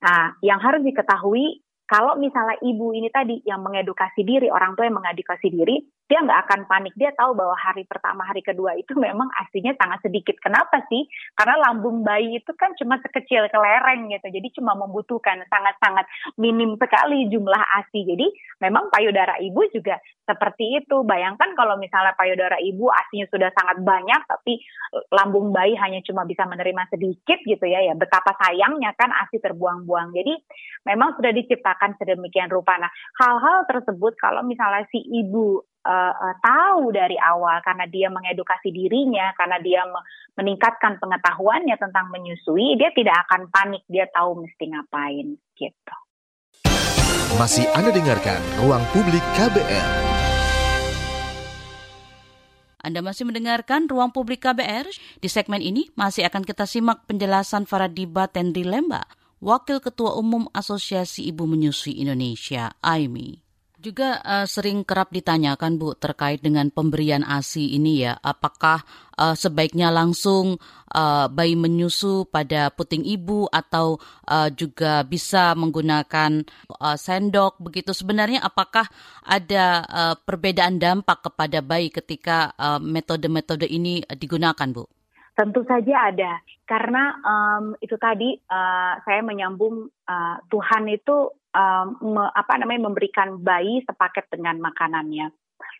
Nah, 0.00 0.32
yang 0.40 0.64
harus 0.64 0.80
diketahui 0.80 1.60
kalau 1.88 2.16
misalnya 2.16 2.56
ibu 2.64 2.96
ini 2.96 3.08
tadi 3.12 3.40
yang 3.44 3.64
mengedukasi 3.64 4.24
diri, 4.24 4.52
orang 4.52 4.76
tua 4.76 4.88
yang 4.88 4.96
mengedukasi 5.00 5.48
diri, 5.48 5.80
dia 6.08 6.24
nggak 6.24 6.40
akan 6.48 6.60
panik. 6.64 6.96
Dia 6.96 7.12
tahu 7.12 7.36
bahwa 7.36 7.52
hari 7.52 7.84
pertama, 7.84 8.24
hari 8.24 8.40
kedua 8.40 8.72
itu 8.80 8.96
memang 8.96 9.28
aslinya 9.44 9.76
sangat 9.76 10.08
sedikit. 10.08 10.40
Kenapa 10.40 10.80
sih? 10.88 11.04
Karena 11.36 11.68
lambung 11.68 12.00
bayi 12.00 12.40
itu 12.40 12.48
kan 12.56 12.72
cuma 12.80 12.96
sekecil 13.04 13.44
kelereng 13.52 14.08
gitu. 14.08 14.26
Jadi 14.32 14.48
cuma 14.56 14.72
membutuhkan 14.72 15.44
sangat-sangat 15.52 16.08
minim 16.40 16.80
sekali 16.80 17.28
jumlah 17.28 17.60
ASI. 17.60 18.08
Jadi 18.08 18.26
memang 18.64 18.88
payudara 18.88 19.36
ibu 19.44 19.60
juga 19.68 20.00
seperti 20.24 20.80
itu. 20.80 21.04
Bayangkan 21.04 21.52
kalau 21.52 21.76
misalnya 21.76 22.16
payudara 22.16 22.56
ibu 22.56 22.88
asinya 22.88 23.28
sudah 23.28 23.52
sangat 23.52 23.84
banyak, 23.84 24.20
tapi 24.24 24.64
lambung 25.12 25.52
bayi 25.52 25.76
hanya 25.76 26.00
cuma 26.08 26.24
bisa 26.24 26.48
menerima 26.48 26.88
sedikit 26.88 27.36
gitu 27.44 27.68
ya. 27.68 27.84
Ya 27.84 27.92
betapa 27.92 28.32
sayangnya 28.40 28.96
kan 28.96 29.12
ASI 29.12 29.44
terbuang-buang. 29.44 30.16
Jadi 30.16 30.32
memang 30.88 31.20
sudah 31.20 31.36
diciptakan 31.36 32.00
sedemikian 32.00 32.48
rupa. 32.48 32.80
Nah 32.80 32.88
hal-hal 33.20 33.68
tersebut 33.68 34.16
kalau 34.16 34.40
misalnya 34.40 34.88
si 34.88 35.04
ibu 35.04 35.67
uh, 35.84 36.14
uh, 36.14 36.34
tahu 36.42 36.90
dari 36.90 37.14
awal 37.20 37.60
karena 37.62 37.84
dia 37.86 38.08
mengedukasi 38.10 38.72
dirinya, 38.72 39.30
karena 39.38 39.58
dia 39.62 39.82
meningkatkan 40.34 40.98
pengetahuannya 40.98 41.76
tentang 41.78 42.10
menyusui, 42.10 42.78
dia 42.78 42.90
tidak 42.94 43.26
akan 43.28 43.50
panik, 43.50 43.82
dia 43.86 44.06
tahu 44.10 44.42
mesti 44.42 44.64
ngapain 44.70 45.34
gitu. 45.58 45.96
Masih 47.36 47.68
Anda 47.76 47.92
dengarkan 47.92 48.40
Ruang 48.64 48.82
Publik 48.90 49.22
KBR. 49.36 50.08
Anda 52.78 53.02
masih 53.02 53.26
mendengarkan 53.26 53.90
Ruang 53.90 54.14
Publik 54.14 54.46
KBR. 54.46 54.86
Di 55.18 55.28
segmen 55.28 55.60
ini 55.60 55.90
masih 55.98 56.24
akan 56.24 56.46
kita 56.46 56.64
simak 56.64 57.04
penjelasan 57.10 57.66
Faradiba 57.66 58.30
Tendri 58.30 58.62
Lemba, 58.62 59.04
Wakil 59.42 59.82
Ketua 59.82 60.14
Umum 60.16 60.46
Asosiasi 60.54 61.26
Ibu 61.28 61.44
Menyusui 61.44 61.98
Indonesia, 62.00 62.72
AIMI. 62.80 63.47
Juga 63.78 64.18
uh, 64.26 64.42
sering 64.42 64.82
kerap 64.82 65.14
ditanyakan 65.14 65.78
Bu 65.78 65.94
terkait 65.94 66.42
dengan 66.42 66.66
pemberian 66.66 67.22
ASI 67.22 67.78
ini 67.78 68.02
ya, 68.02 68.18
apakah 68.18 68.82
uh, 69.14 69.38
sebaiknya 69.38 69.94
langsung 69.94 70.58
uh, 70.98 71.30
bayi 71.30 71.54
menyusu 71.54 72.26
pada 72.26 72.74
puting 72.74 73.06
ibu 73.06 73.46
atau 73.46 74.02
uh, 74.26 74.50
juga 74.50 75.06
bisa 75.06 75.54
menggunakan 75.54 76.42
uh, 76.74 76.98
sendok 76.98 77.62
begitu. 77.62 77.94
Sebenarnya 77.94 78.42
apakah 78.42 78.90
ada 79.22 79.86
uh, 79.86 80.14
perbedaan 80.26 80.82
dampak 80.82 81.30
kepada 81.30 81.62
bayi 81.62 81.94
ketika 81.94 82.50
metode-metode 82.82 83.62
uh, 83.62 83.70
ini 83.70 84.02
digunakan 84.18 84.74
Bu? 84.74 84.90
Tentu 85.38 85.62
saja 85.70 86.10
ada, 86.10 86.42
karena 86.66 87.14
um, 87.22 87.78
itu 87.78 87.94
tadi 87.94 88.34
uh, 88.50 88.98
saya 89.06 89.22
menyambung 89.22 89.86
uh, 89.86 90.36
Tuhan 90.50 90.90
itu 90.90 91.30
um, 91.58 92.14
me, 92.14 92.24
apa 92.30 92.54
namanya 92.62 92.86
memberikan 92.86 93.42
bayi 93.42 93.82
sepaket 93.82 94.30
dengan 94.30 94.62
makanannya. 94.62 95.34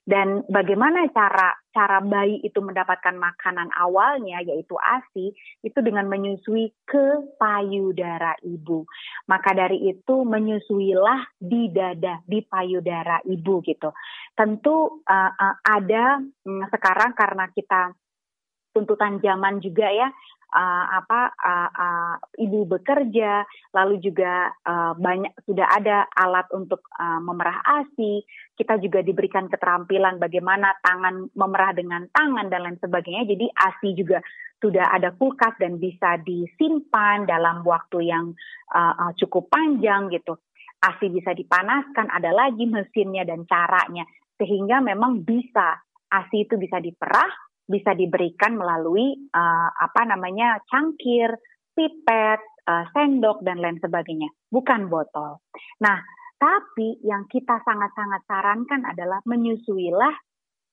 Dan 0.09 0.43
bagaimana 0.49 1.07
cara 1.13 1.55
cara 1.71 2.01
bayi 2.03 2.41
itu 2.43 2.59
mendapatkan 2.65 3.15
makanan 3.15 3.71
awalnya 3.77 4.41
yaitu 4.41 4.75
ASI 4.75 5.31
itu 5.63 5.79
dengan 5.85 6.09
menyusui 6.09 6.73
ke 6.83 7.37
payudara 7.39 8.35
ibu. 8.43 8.89
Maka 9.29 9.55
dari 9.55 9.87
itu 9.87 10.25
menyusuilah 10.25 11.39
di 11.39 11.71
dada 11.71 12.25
di 12.25 12.41
payudara 12.41 13.21
ibu 13.29 13.61
gitu. 13.63 13.93
Tentu 14.33 15.05
uh, 15.05 15.31
uh, 15.31 15.57
ada 15.63 16.25
um, 16.25 16.65
sekarang 16.73 17.13
karena 17.13 17.47
kita 17.53 17.93
tuntutan 18.73 19.21
zaman 19.21 19.61
juga 19.61 19.93
ya 19.93 20.09
uh, 20.53 20.87
apa 21.01 21.21
uh, 21.37 21.71
uh, 21.71 22.15
ibu 22.41 22.65
bekerja 22.65 23.45
lalu 23.77 24.01
juga 24.01 24.53
uh, 24.65 24.97
banyak 24.97 25.33
sudah 25.45 25.69
ada 25.69 26.09
alat 26.17 26.49
untuk 26.57 26.85
uh, 26.97 27.21
memerah 27.21 27.61
ASI. 27.65 28.25
Kita 28.57 28.81
juga 28.81 29.05
diberikan 29.05 29.47
keterampilan 29.47 30.19
bagaimana 30.19 30.75
tangan 30.83 31.31
memerah 31.37 31.73
dengan 31.77 32.09
tangan 32.11 32.49
dan 32.51 32.65
lain 32.65 32.79
sebagainya. 32.81 33.29
Jadi 33.29 33.47
ASI 33.53 33.91
juga 33.95 34.19
sudah 34.59 34.91
ada 34.91 35.15
kulkas 35.15 35.55
dan 35.63 35.79
bisa 35.79 36.19
disimpan 36.27 37.23
dalam 37.29 37.63
waktu 37.63 38.11
yang 38.11 38.35
uh, 38.75 39.15
cukup 39.15 39.47
panjang 39.53 40.11
gitu. 40.11 40.35
ASI 40.79 41.11
bisa 41.11 41.35
dipanaskan 41.35 42.11
ada 42.11 42.31
lagi 42.35 42.67
mesinnya 42.67 43.27
dan 43.27 43.47
caranya. 43.47 44.07
Sehingga 44.39 44.83
memang 44.83 45.23
bisa 45.27 45.79
ASI 46.11 46.47
itu 46.47 46.55
bisa 46.59 46.79
diperah 46.79 47.48
bisa 47.69 47.93
diberikan 47.93 48.57
melalui 48.57 49.13
uh, 49.37 49.69
apa 49.77 50.09
namanya 50.09 50.57
cangkir, 50.73 51.37
pipet, 51.77 52.41
uh, 52.65 52.85
sendok 52.97 53.45
dan 53.45 53.61
lain 53.61 53.77
sebagainya, 53.77 54.33
bukan 54.49 54.89
botol. 54.89 55.45
Nah, 55.85 56.01
tapi 56.41 56.97
yang 57.05 57.29
kita 57.29 57.61
sangat-sangat 57.61 58.25
sarankan 58.25 58.89
adalah 58.89 59.21
menyusuilah 59.29 60.17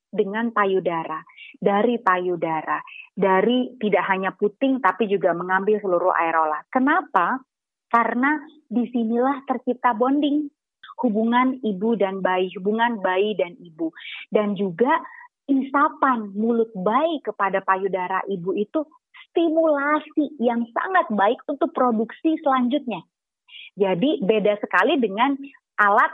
dengan 0.08 0.56
payudara, 0.56 1.20
dari 1.60 2.00
payudara, 2.00 2.80
dari 3.12 3.76
tidak 3.76 4.04
hanya 4.08 4.32
puting 4.32 4.80
tapi 4.80 5.12
juga 5.12 5.36
mengambil 5.36 5.84
seluruh 5.84 6.16
aerola. 6.16 6.64
Kenapa? 6.72 7.44
Karena 7.92 8.40
di 8.72 8.88
sinilah 8.88 9.44
tercipta 9.44 9.92
bonding 9.92 10.48
hubungan 11.04 11.60
ibu 11.60 12.00
dan 12.00 12.24
bayi, 12.24 12.48
hubungan 12.56 13.04
bayi 13.04 13.36
dan 13.36 13.60
ibu. 13.60 13.92
Dan 14.32 14.56
juga 14.56 14.96
isapan 15.46 16.34
mulut 16.34 16.74
bayi 16.74 17.22
kepada 17.22 17.62
payudara 17.62 18.26
ibu 18.30 18.54
itu 18.58 18.86
stimulasi 19.32 20.40
yang 20.42 20.66
sangat 20.72 21.06
baik 21.12 21.40
untuk 21.46 21.70
produksi 21.76 22.40
selanjutnya. 22.42 23.04
Jadi 23.76 24.24
beda 24.24 24.56
sekali 24.64 24.96
dengan 24.98 25.36
alat 25.76 26.12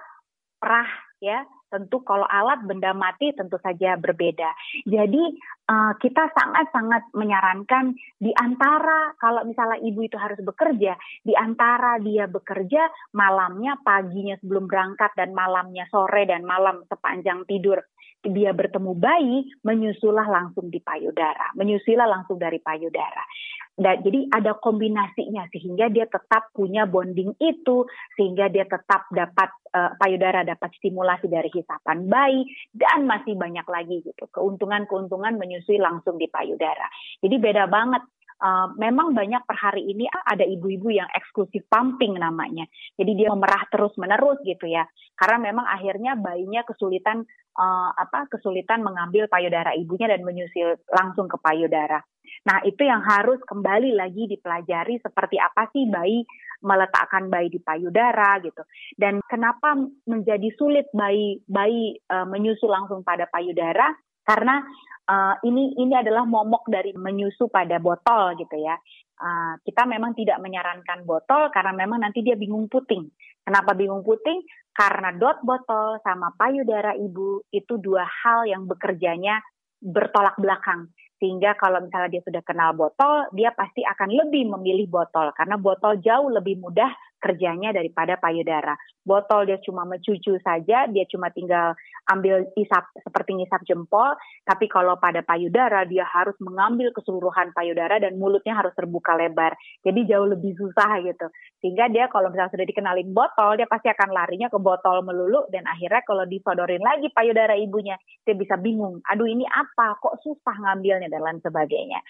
perah 0.57 0.89
ya. 1.21 1.45
Tentu 1.71 2.03
kalau 2.03 2.27
alat 2.27 2.67
benda 2.67 2.91
mati 2.91 3.31
tentu 3.31 3.55
saja 3.63 3.95
berbeda. 3.95 4.51
Jadi 4.83 5.23
uh, 5.71 5.95
kita 6.03 6.27
sangat-sangat 6.35 7.15
menyarankan 7.15 7.95
di 8.19 8.35
antara 8.35 9.15
kalau 9.15 9.47
misalnya 9.47 9.79
ibu 9.79 10.03
itu 10.03 10.19
harus 10.19 10.35
bekerja, 10.43 11.00
di 11.23 11.31
antara 11.31 11.95
dia 12.03 12.27
bekerja 12.27 12.91
malamnya, 13.15 13.79
paginya 13.88 14.35
sebelum 14.43 14.67
berangkat 14.67 15.15
dan 15.15 15.31
malamnya 15.31 15.88
sore 15.88 16.27
dan 16.27 16.43
malam 16.43 16.83
sepanjang 16.91 17.47
tidur 17.47 17.79
dia 18.22 18.54
bertemu 18.54 18.94
bayi, 18.94 19.50
menyusulah 19.66 20.30
langsung 20.30 20.70
di 20.70 20.78
payudara, 20.78 21.54
menyusulah 21.58 22.06
langsung 22.06 22.38
dari 22.38 22.62
payudara. 22.62 23.25
Dan 23.72 24.04
jadi 24.06 24.30
ada 24.30 24.54
kombinasinya 24.62 25.48
sehingga 25.50 25.90
dia 25.90 26.06
tetap 26.06 26.54
punya 26.54 26.86
bonding 26.86 27.34
itu, 27.42 27.88
sehingga 28.13 28.51
dia 28.51 28.68
tetap 28.68 29.10
dapat 29.10 29.50
uh, 29.74 29.96
payudara 29.98 30.44
dapat 30.46 30.70
stimulasi 30.78 31.32
dari 31.32 31.50
hisapan 31.50 32.06
bayi 32.06 32.46
dan 32.75 33.08
masih 33.08 33.34
banyak 33.40 33.63
lagi 33.66 34.04
gitu 34.04 34.28
keuntungan-keuntungan 34.30 35.40
menyusui 35.40 35.80
langsung 35.80 36.20
di 36.20 36.28
payudara. 36.28 36.86
Jadi 37.24 37.36
beda 37.40 37.66
banget 37.72 38.03
Uh, 38.42 38.74
memang 38.82 39.14
banyak 39.14 39.46
per 39.46 39.54
hari 39.54 39.86
ini 39.86 40.10
ada 40.10 40.42
ibu-ibu 40.42 40.90
yang 40.90 41.06
eksklusif 41.14 41.62
pumping 41.70 42.18
namanya. 42.18 42.66
Jadi 42.98 43.14
dia 43.14 43.30
memerah 43.30 43.70
terus-menerus 43.70 44.42
gitu 44.42 44.66
ya. 44.66 44.90
Karena 45.14 45.38
memang 45.54 45.70
akhirnya 45.70 46.18
bayinya 46.18 46.66
kesulitan 46.66 47.22
uh, 47.54 47.90
apa 47.94 48.25
kesulitan 48.34 48.82
mengambil 48.82 49.30
payudara 49.30 49.77
ibunya 49.77 50.10
dan 50.10 50.25
menyusul 50.25 50.74
langsung 50.90 51.30
ke 51.30 51.38
payudara. 51.38 52.01
Nah, 52.42 52.66
itu 52.66 52.82
yang 52.82 53.06
harus 53.06 53.38
kembali 53.46 53.94
lagi 53.94 54.25
dipelajari 54.25 54.98
seperti 54.98 55.38
apa 55.38 55.70
sih 55.70 55.86
bayi 55.86 56.25
meletakkan 56.62 57.30
bayi 57.30 57.50
di 57.50 57.62
payudara 57.62 58.42
gitu. 58.42 58.66
Dan 58.98 59.22
kenapa 59.25 59.77
menjadi 60.10 60.50
sulit 60.58 60.90
bayi 60.94 61.42
bayi 61.46 61.98
uh, 62.10 62.25
menyusul 62.25 62.74
langsung 62.74 63.06
pada 63.06 63.30
payudara? 63.30 63.94
Karena 64.22 64.62
uh, 65.07 65.36
ini 65.46 65.75
ini 65.77 65.94
adalah 65.98 66.24
momok 66.24 66.70
dari 66.70 66.94
menyusu 66.94 67.50
pada 67.50 67.77
botol 67.81 68.38
gitu 68.38 68.57
ya. 68.57 68.77
Uh, 69.22 69.53
kita 69.62 69.86
memang 69.86 70.18
tidak 70.18 70.42
menyarankan 70.42 71.05
botol 71.05 71.53
karena 71.53 71.74
memang 71.77 72.01
nanti 72.01 72.25
dia 72.25 72.34
bingung 72.34 72.66
puting. 72.66 73.05
Kenapa 73.42 73.74
bingung 73.77 74.01
puting? 74.01 74.42
Karena 74.72 75.14
dot 75.14 75.42
botol 75.46 76.01
sama 76.01 76.34
payudara 76.34 76.98
ibu 76.98 77.46
itu 77.53 77.77
dua 77.77 78.05
hal 78.05 78.50
yang 78.50 78.66
bekerjanya 78.66 79.42
bertolak 79.81 80.38
belakang. 80.38 80.90
Sehingga 81.22 81.53
kalau 81.53 81.86
misalnya 81.86 82.18
dia 82.18 82.24
sudah 82.25 82.42
kenal 82.42 82.74
botol, 82.74 83.29
dia 83.38 83.53
pasti 83.53 83.86
akan 83.86 84.10
lebih 84.10 84.50
memilih 84.57 84.90
botol 84.90 85.29
karena 85.38 85.53
botol 85.53 86.01
jauh 86.01 86.34
lebih 86.34 86.57
mudah 86.57 86.90
kerjanya 87.22 87.70
daripada 87.72 88.18
payudara. 88.18 88.74
Botol 89.05 89.50
dia 89.50 89.62
cuma 89.62 89.86
mencucu 89.86 90.36
saja, 90.42 90.90
dia 90.90 91.05
cuma 91.10 91.29
tinggal 91.29 91.77
ambil 92.10 92.50
isap 92.57 92.90
seperti 92.98 93.38
ngisap 93.38 93.62
jempol, 93.70 94.18
tapi 94.44 94.66
kalau 94.66 94.98
pada 94.98 95.22
payudara 95.22 95.86
dia 95.86 96.05
harus 96.10 96.34
mengambil 96.42 96.90
keseluruhan 96.92 97.53
payudara 97.53 98.01
dan 98.01 98.18
mulutnya 98.18 98.57
harus 98.57 98.74
terbuka 98.74 99.14
lebar. 99.14 99.53
Jadi 99.86 100.10
jauh 100.10 100.25
lebih 100.25 100.57
susah 100.57 101.01
gitu. 101.05 101.29
Sehingga 101.62 101.88
dia 101.94 102.10
kalau 102.10 102.34
misalnya 102.34 102.53
sudah 102.57 102.68
dikenalin 102.68 103.10
botol, 103.14 103.57
dia 103.57 103.70
pasti 103.70 103.88
akan 103.94 104.10
larinya 104.10 104.50
ke 104.50 104.57
botol 104.57 105.05
melulu 105.05 105.46
dan 105.53 105.70
akhirnya 105.70 106.01
kalau 106.03 106.25
disodorin 106.25 106.81
lagi 106.81 107.14
payudara 107.14 107.53
ibunya, 107.53 107.96
dia 108.25 108.34
bisa 108.34 108.57
bingung. 108.57 109.00
Aduh 109.14 109.29
ini 109.29 109.46
apa? 109.46 109.98
Kok 110.01 110.25
susah 110.25 110.55
ngambilnya 110.57 111.07
dan 111.07 111.22
lain 111.22 111.40
sebagainya. 111.46 112.01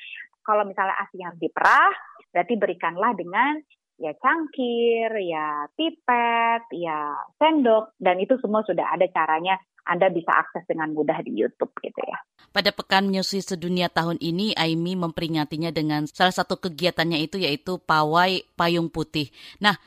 Kalau 0.42 0.66
misalnya 0.66 0.98
asinya 0.98 1.30
harus 1.30 1.42
diperah, 1.42 1.94
berarti 2.34 2.54
berikanlah 2.58 3.14
dengan 3.14 3.62
ya 4.02 4.18
cangkir, 4.18 5.14
ya 5.22 5.70
pipet, 5.78 6.64
ya 6.74 7.14
sendok, 7.38 7.94
dan 8.02 8.18
itu 8.18 8.36
semua 8.42 8.66
sudah 8.66 8.90
ada 8.90 9.06
caranya 9.14 9.62
anda 9.86 10.10
bisa 10.14 10.30
akses 10.34 10.66
dengan 10.70 10.94
mudah 10.94 11.22
di 11.26 11.34
YouTube 11.34 11.74
gitu 11.82 12.02
ya. 12.06 12.18
Pada 12.52 12.70
Pekan 12.74 13.10
Menyusui 13.10 13.42
Sedunia 13.42 13.90
tahun 13.90 14.22
ini, 14.22 14.54
Aimi 14.58 14.94
memperingatinya 14.98 15.74
dengan 15.74 16.06
salah 16.06 16.34
satu 16.34 16.60
kegiatannya 16.60 17.22
itu 17.22 17.42
yaitu 17.42 17.82
pawai 17.82 18.46
payung 18.54 18.92
putih. 18.92 19.34
Nah, 19.58 19.78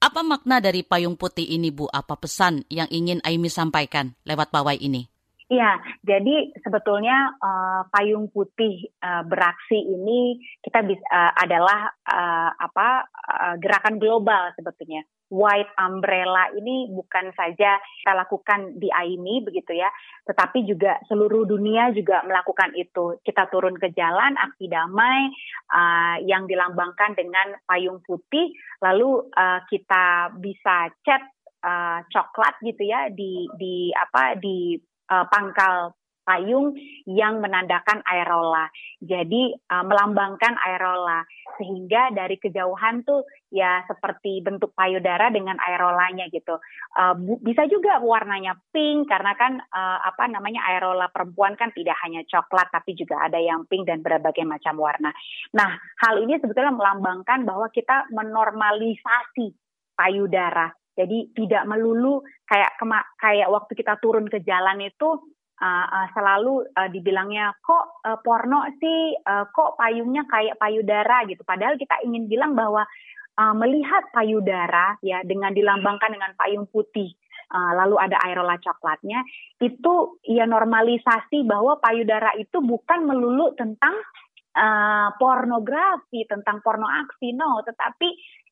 apa 0.00 0.20
makna 0.22 0.62
dari 0.62 0.80
payung 0.86 1.18
putih 1.18 1.44
ini 1.44 1.68
Bu? 1.72 1.90
Apa 1.90 2.16
pesan 2.16 2.64
yang 2.70 2.88
ingin 2.92 3.20
Aimi 3.26 3.50
sampaikan 3.50 4.14
lewat 4.24 4.52
pawai 4.54 4.76
ini? 4.78 5.10
Iya, 5.50 5.82
jadi 6.06 6.54
sebetulnya 6.62 7.34
uh, 7.42 7.82
payung 7.90 8.30
putih 8.30 8.86
uh, 9.02 9.26
beraksi 9.26 9.82
ini 9.82 10.38
kita 10.62 10.86
bisa 10.86 11.02
uh, 11.10 11.34
adalah 11.42 11.90
uh, 12.06 12.54
apa 12.54 13.10
uh, 13.10 13.54
gerakan 13.58 13.98
global 13.98 14.54
sebetulnya. 14.54 15.02
White 15.26 15.74
umbrella 15.74 16.54
ini 16.54 16.90
bukan 16.94 17.34
saja 17.34 17.82
kita 17.82 18.12
lakukan 18.14 18.78
di 18.78 18.94
AIMI 18.94 19.42
begitu 19.42 19.74
ya, 19.74 19.90
tetapi 20.22 20.62
juga 20.66 21.02
seluruh 21.10 21.42
dunia 21.42 21.90
juga 21.98 22.22
melakukan 22.30 22.70
itu. 22.78 23.18
Kita 23.18 23.50
turun 23.50 23.74
ke 23.74 23.90
jalan 23.90 24.38
aksi 24.38 24.70
damai 24.70 25.34
uh, 25.74 26.22
yang 26.30 26.46
dilambangkan 26.46 27.18
dengan 27.18 27.58
payung 27.66 27.98
putih, 28.06 28.54
lalu 28.86 29.26
uh, 29.34 29.66
kita 29.66 30.30
bisa 30.38 30.94
cat 31.02 31.26
uh, 31.66 32.06
coklat 32.06 32.54
gitu 32.62 32.86
ya 32.86 33.10
di 33.10 33.50
di 33.58 33.90
apa 33.94 34.38
di 34.38 34.78
uh, 35.10 35.26
pangkal 35.28 35.98
payung 36.30 36.76
yang 37.10 37.42
menandakan 37.42 38.06
aerola. 38.06 38.70
Jadi 39.02 39.50
uh, 39.50 39.82
melambangkan 39.82 40.54
aerola 40.62 41.26
sehingga 41.58 42.14
dari 42.14 42.38
kejauhan 42.38 43.02
tuh 43.02 43.26
ya 43.50 43.82
seperti 43.90 44.38
bentuk 44.40 44.70
payudara 44.78 45.34
dengan 45.34 45.58
aerolanya 45.58 46.30
gitu. 46.30 46.62
Uh, 46.94 47.18
bisa 47.42 47.66
juga 47.66 47.98
warnanya 47.98 48.54
pink 48.70 49.10
karena 49.10 49.34
kan 49.34 49.58
uh, 49.58 49.98
apa 50.06 50.30
namanya 50.30 50.62
aerola 50.70 51.10
perempuan 51.10 51.58
kan 51.58 51.74
tidak 51.74 51.98
hanya 52.06 52.22
coklat 52.30 52.70
tapi 52.70 52.94
juga 52.94 53.26
ada 53.26 53.42
yang 53.42 53.66
pink 53.66 53.90
dan 53.90 54.04
berbagai 54.04 54.46
macam 54.46 54.78
warna. 54.78 55.10
Nah, 55.56 55.74
hal 56.06 56.22
ini 56.22 56.38
sebetulnya 56.38 56.72
melambangkan 56.72 57.42
bahwa 57.42 57.66
kita 57.74 58.06
menormalisasi 58.14 59.50
payudara. 59.98 60.79
Jadi 61.00 61.32
tidak 61.32 61.64
melulu 61.64 62.20
kayak 62.44 62.76
kayak 63.16 63.48
waktu 63.48 63.72
kita 63.72 63.96
turun 64.04 64.28
ke 64.28 64.44
jalan 64.44 64.84
itu 64.84 65.08
uh, 65.60 65.86
uh, 65.88 66.06
selalu 66.12 66.68
uh, 66.76 66.88
dibilangnya 66.92 67.56
kok 67.64 68.04
uh, 68.04 68.20
porno 68.20 68.68
sih, 68.76 69.16
uh, 69.24 69.48
kok 69.48 69.80
payungnya 69.80 70.28
kayak 70.28 70.60
payudara 70.60 71.24
gitu. 71.24 71.40
Padahal 71.40 71.80
kita 71.80 72.04
ingin 72.04 72.28
bilang 72.28 72.52
bahwa 72.52 72.84
uh, 73.40 73.54
melihat 73.56 74.08
payudara 74.12 75.00
ya 75.00 75.24
dengan 75.24 75.56
dilambangkan 75.56 76.12
dengan 76.12 76.32
payung 76.36 76.68
putih. 76.68 77.12
Uh, 77.50 77.74
lalu 77.74 77.98
ada 77.98 78.14
aerola 78.30 78.62
coklatnya 78.62 79.26
itu 79.58 80.22
ya 80.22 80.46
normalisasi 80.46 81.42
bahwa 81.42 81.82
payudara 81.82 82.30
itu 82.38 82.62
bukan 82.62 83.02
melulu 83.02 83.50
tentang 83.58 83.90
uh, 84.54 85.10
pornografi 85.18 86.30
tentang 86.30 86.62
porno 86.62 86.86
aksi 86.86 87.34
no 87.34 87.58
tetapi 87.66 88.08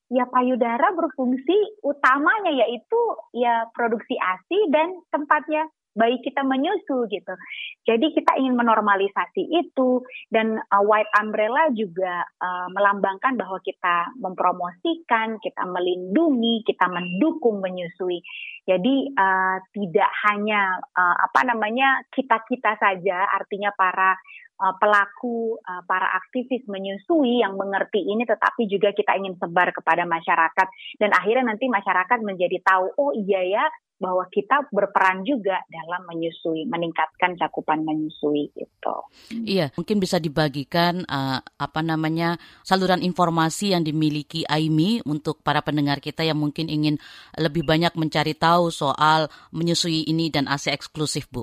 ya 0.09 0.25
payudara 0.29 0.93
berfungsi 0.97 1.81
utamanya 1.85 2.53
yaitu 2.65 3.01
ya 3.37 3.69
produksi 3.77 4.17
ASI 4.17 4.73
dan 4.73 4.97
tempatnya 5.13 5.69
bayi 5.99 6.23
kita 6.23 6.47
menyusu 6.47 7.11
gitu. 7.11 7.35
Jadi 7.83 8.15
kita 8.15 8.39
ingin 8.39 8.55
menormalisasi 8.55 9.51
itu 9.51 10.07
dan 10.31 10.63
uh, 10.71 10.83
white 10.87 11.11
umbrella 11.19 11.75
juga 11.75 12.23
uh, 12.39 12.71
melambangkan 12.71 13.35
bahwa 13.35 13.59
kita 13.67 14.15
mempromosikan, 14.23 15.43
kita 15.43 15.67
melindungi, 15.67 16.63
kita 16.63 16.87
mendukung 16.87 17.59
menyusui. 17.59 18.23
Jadi 18.63 19.11
uh, 19.19 19.59
tidak 19.75 20.11
hanya 20.31 20.79
uh, 20.95 21.17
apa 21.27 21.51
namanya 21.51 22.07
kita-kita 22.15 22.79
saja 22.79 23.27
artinya 23.35 23.75
para 23.75 24.15
uh, 24.63 24.75
pelaku, 24.77 25.57
uh, 25.59 25.83
para 25.89 26.07
aktivis 26.21 26.63
menyusui 26.69 27.43
yang 27.43 27.57
mengerti 27.57 28.05
ini, 28.05 28.29
tetapi 28.29 28.69
juga 28.71 28.93
kita 28.93 29.17
ingin 29.19 29.35
sebar 29.41 29.73
kepada 29.75 30.05
masyarakat 30.05 30.69
dan 31.01 31.11
akhirnya 31.17 31.57
nanti 31.57 31.67
masyarakat 31.67 32.19
menjadi 32.21 32.61
tahu, 32.63 32.93
oh 33.01 33.13
iya 33.17 33.43
ya 33.43 33.65
bahwa 33.99 34.25
kita 34.31 34.71
berperan 34.71 35.27
juga 35.27 35.59
dalam 35.67 36.07
menyusui, 36.07 36.71
meningkatkan 36.71 37.35
cakupan 37.35 37.83
menyusui 37.83 38.55
itu. 38.55 38.97
Iya, 39.35 39.75
mungkin 39.75 39.99
bisa 39.99 40.23
dibagikan 40.23 41.03
uh, 41.11 41.43
apa 41.43 41.81
namanya 41.83 42.39
saluran 42.63 43.03
informasi 43.03 43.75
yang 43.75 43.83
dimiliki 43.83 44.47
AIMI 44.47 45.03
untuk 45.03 45.43
para 45.43 45.61
pendengar 45.67 45.99
kita 45.99 46.23
yang 46.23 46.39
mungkin 46.39 46.71
ingin 46.71 46.97
lebih 47.35 47.67
banyak 47.67 47.93
mencari 47.99 48.39
tahu 48.39 48.71
soal 48.71 49.27
menyusui 49.51 50.07
ini 50.07 50.31
dan 50.31 50.47
AC 50.47 50.71
eksklusif, 50.71 51.27
Bu. 51.29 51.43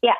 Ya, 0.00 0.16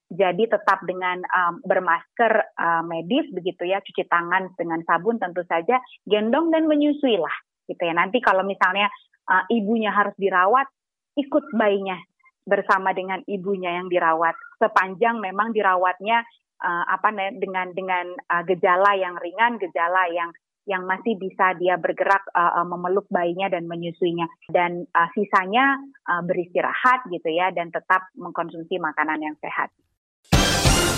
jadi 0.10 0.50
tetap 0.50 0.82
dengan 0.89 1.22
um, 1.22 1.62
bermasker 1.62 2.34
uh, 2.58 2.82
medis 2.82 3.30
begitu 3.30 3.69
ya, 3.69 3.78
cuci 3.78 4.10
tangan 4.10 4.50
dengan 4.58 4.82
sabun 4.82 5.22
tentu 5.22 5.45
saja, 5.45 5.78
gendong 6.10 6.50
dan 6.50 6.65
menyusui 6.65 7.22
lah 7.22 7.36
gitu 7.69 7.78
ya. 7.78 7.93
Nanti 7.93 8.17
kalau 8.17 8.41
misalnya 8.41 8.89
uh, 9.30 9.45
ibunya 9.54 9.93
harus 9.93 10.17
dirawat, 10.17 10.65
ikut 11.13 11.54
bayinya 11.54 12.02
bersama 12.41 12.89
dengan 12.98 13.22
ibunya 13.30 13.78
yang 13.78 13.86
dirawat. 13.86 14.34
Sepanjang 14.58 15.22
memang 15.22 15.54
dirawatnya 15.54 16.26
uh, 16.65 16.84
apa 16.89 17.13
dengan 17.38 17.69
dengan 17.78 18.10
uh, 18.34 18.43
gejala 18.50 18.98
yang 18.98 19.13
ringan, 19.22 19.62
gejala 19.62 20.10
yang 20.10 20.34
yang 20.65 20.86
masih 20.86 21.17
bisa 21.17 21.58
dia 21.58 21.82
bergerak 21.82 22.22
uh, 22.34 22.62
memeluk 22.62 23.10
bayinya 23.10 23.50
dan 23.50 23.65
menyusuinya 23.65 24.30
dan 24.54 24.86
uh, 24.93 25.10
sisanya 25.17 25.82
uh, 26.06 26.22
beristirahat 26.22 27.10
gitu 27.10 27.30
ya 27.30 27.50
dan 27.50 27.74
tetap 27.74 28.06
mengkonsumsi 28.13 28.78
makanan 28.78 29.22
yang 29.22 29.38
sehat. 29.41 29.74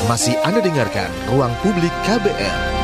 Masih 0.09 0.33
Anda 0.41 0.65
dengarkan 0.65 1.13
Ruang 1.29 1.53
Publik 1.61 1.93
KBR. 2.09 2.80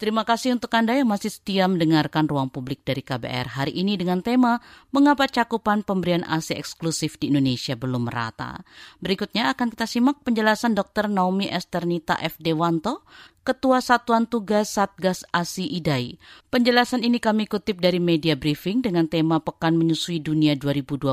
Terima 0.00 0.24
kasih 0.24 0.56
untuk 0.56 0.72
Anda 0.72 0.96
yang 0.96 1.12
masih 1.12 1.28
setia 1.28 1.68
mendengarkan 1.68 2.24
ruang 2.24 2.48
publik 2.48 2.80
dari 2.88 3.04
KBR 3.04 3.52
hari 3.52 3.84
ini 3.84 4.00
dengan 4.00 4.24
tema 4.24 4.56
Mengapa 4.96 5.28
cakupan 5.28 5.84
pemberian 5.84 6.24
ASI 6.24 6.56
eksklusif 6.56 7.20
di 7.20 7.28
Indonesia 7.28 7.76
belum 7.76 8.08
merata. 8.08 8.64
Berikutnya 9.04 9.52
akan 9.52 9.68
kita 9.76 9.84
simak 9.84 10.24
penjelasan 10.24 10.72
Dr. 10.72 11.12
Naomi 11.12 11.52
Esternita 11.52 12.16
F. 12.16 12.40
Dewanto, 12.40 13.04
Ketua 13.44 13.84
Satuan 13.84 14.24
Tugas 14.24 14.72
Satgas 14.72 15.28
ASI 15.36 15.68
IDAI. 15.68 16.16
Penjelasan 16.48 17.04
ini 17.04 17.20
kami 17.20 17.44
kutip 17.44 17.84
dari 17.84 18.00
media 18.00 18.40
briefing 18.40 18.80
dengan 18.80 19.04
tema 19.04 19.36
Pekan 19.44 19.76
Menyusui 19.76 20.24
Dunia 20.24 20.56
2022 20.56 21.12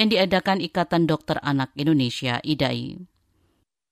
yang 0.00 0.08
diadakan 0.08 0.64
Ikatan 0.64 1.04
Dokter 1.04 1.36
Anak 1.44 1.68
Indonesia 1.76 2.40
IDAI. 2.40 2.96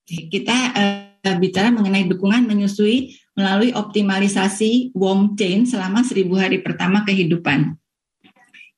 Kita 0.09 0.57
uh, 0.73 1.18
bicara 1.39 1.69
mengenai 1.75 2.07
dukungan 2.07 2.47
menyusui 2.47 3.19
melalui 3.35 3.71
optimalisasi 3.75 4.95
warm 4.95 5.39
chain 5.39 5.67
selama 5.67 6.03
seribu 6.03 6.39
hari 6.39 6.63
pertama 6.63 7.07
kehidupan. 7.07 7.75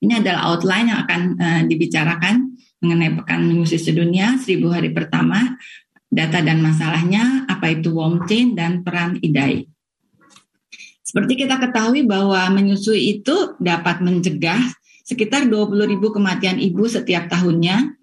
Ini 0.00 0.24
adalah 0.24 0.53
outline 0.53 0.88
yang 0.88 1.00
akan 1.05 1.20
uh, 1.37 1.62
dibicarakan 1.68 2.57
mengenai 2.81 3.12
pekan 3.20 3.44
menyusui 3.44 3.76
sedunia 3.76 4.40
seribu 4.40 4.72
hari 4.72 4.92
pertama, 4.96 5.61
data 6.09 6.40
dan 6.40 6.64
masalahnya, 6.64 7.44
apa 7.44 7.76
itu 7.76 7.92
warm 7.92 8.24
chain 8.24 8.57
dan 8.57 8.81
peran 8.81 9.20
IDAI. 9.20 9.68
Seperti 11.05 11.44
kita 11.44 11.61
ketahui 11.61 12.07
bahwa 12.07 12.38
menyusui 12.55 13.20
itu 13.20 13.59
dapat 13.61 14.00
mencegah 14.00 14.62
sekitar 15.03 15.50
20 15.50 15.90
ribu 15.90 16.14
kematian 16.14 16.62
ibu 16.62 16.87
setiap 16.87 17.26
tahunnya 17.26 17.98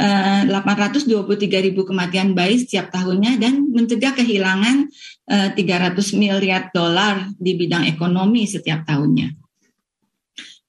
823 0.00 1.44
eh, 1.44 1.62
ribu 1.68 1.84
kematian 1.84 2.32
bayi 2.32 2.56
setiap 2.56 2.88
tahunnya 2.88 3.36
dan 3.36 3.68
mencegah 3.68 4.16
kehilangan 4.16 4.88
300 5.28 5.56
eh, 5.60 6.16
miliar 6.16 6.72
dolar 6.72 7.28
di 7.36 7.52
bidang 7.52 7.84
ekonomi 7.84 8.48
setiap 8.48 8.88
tahunnya. 8.88 9.36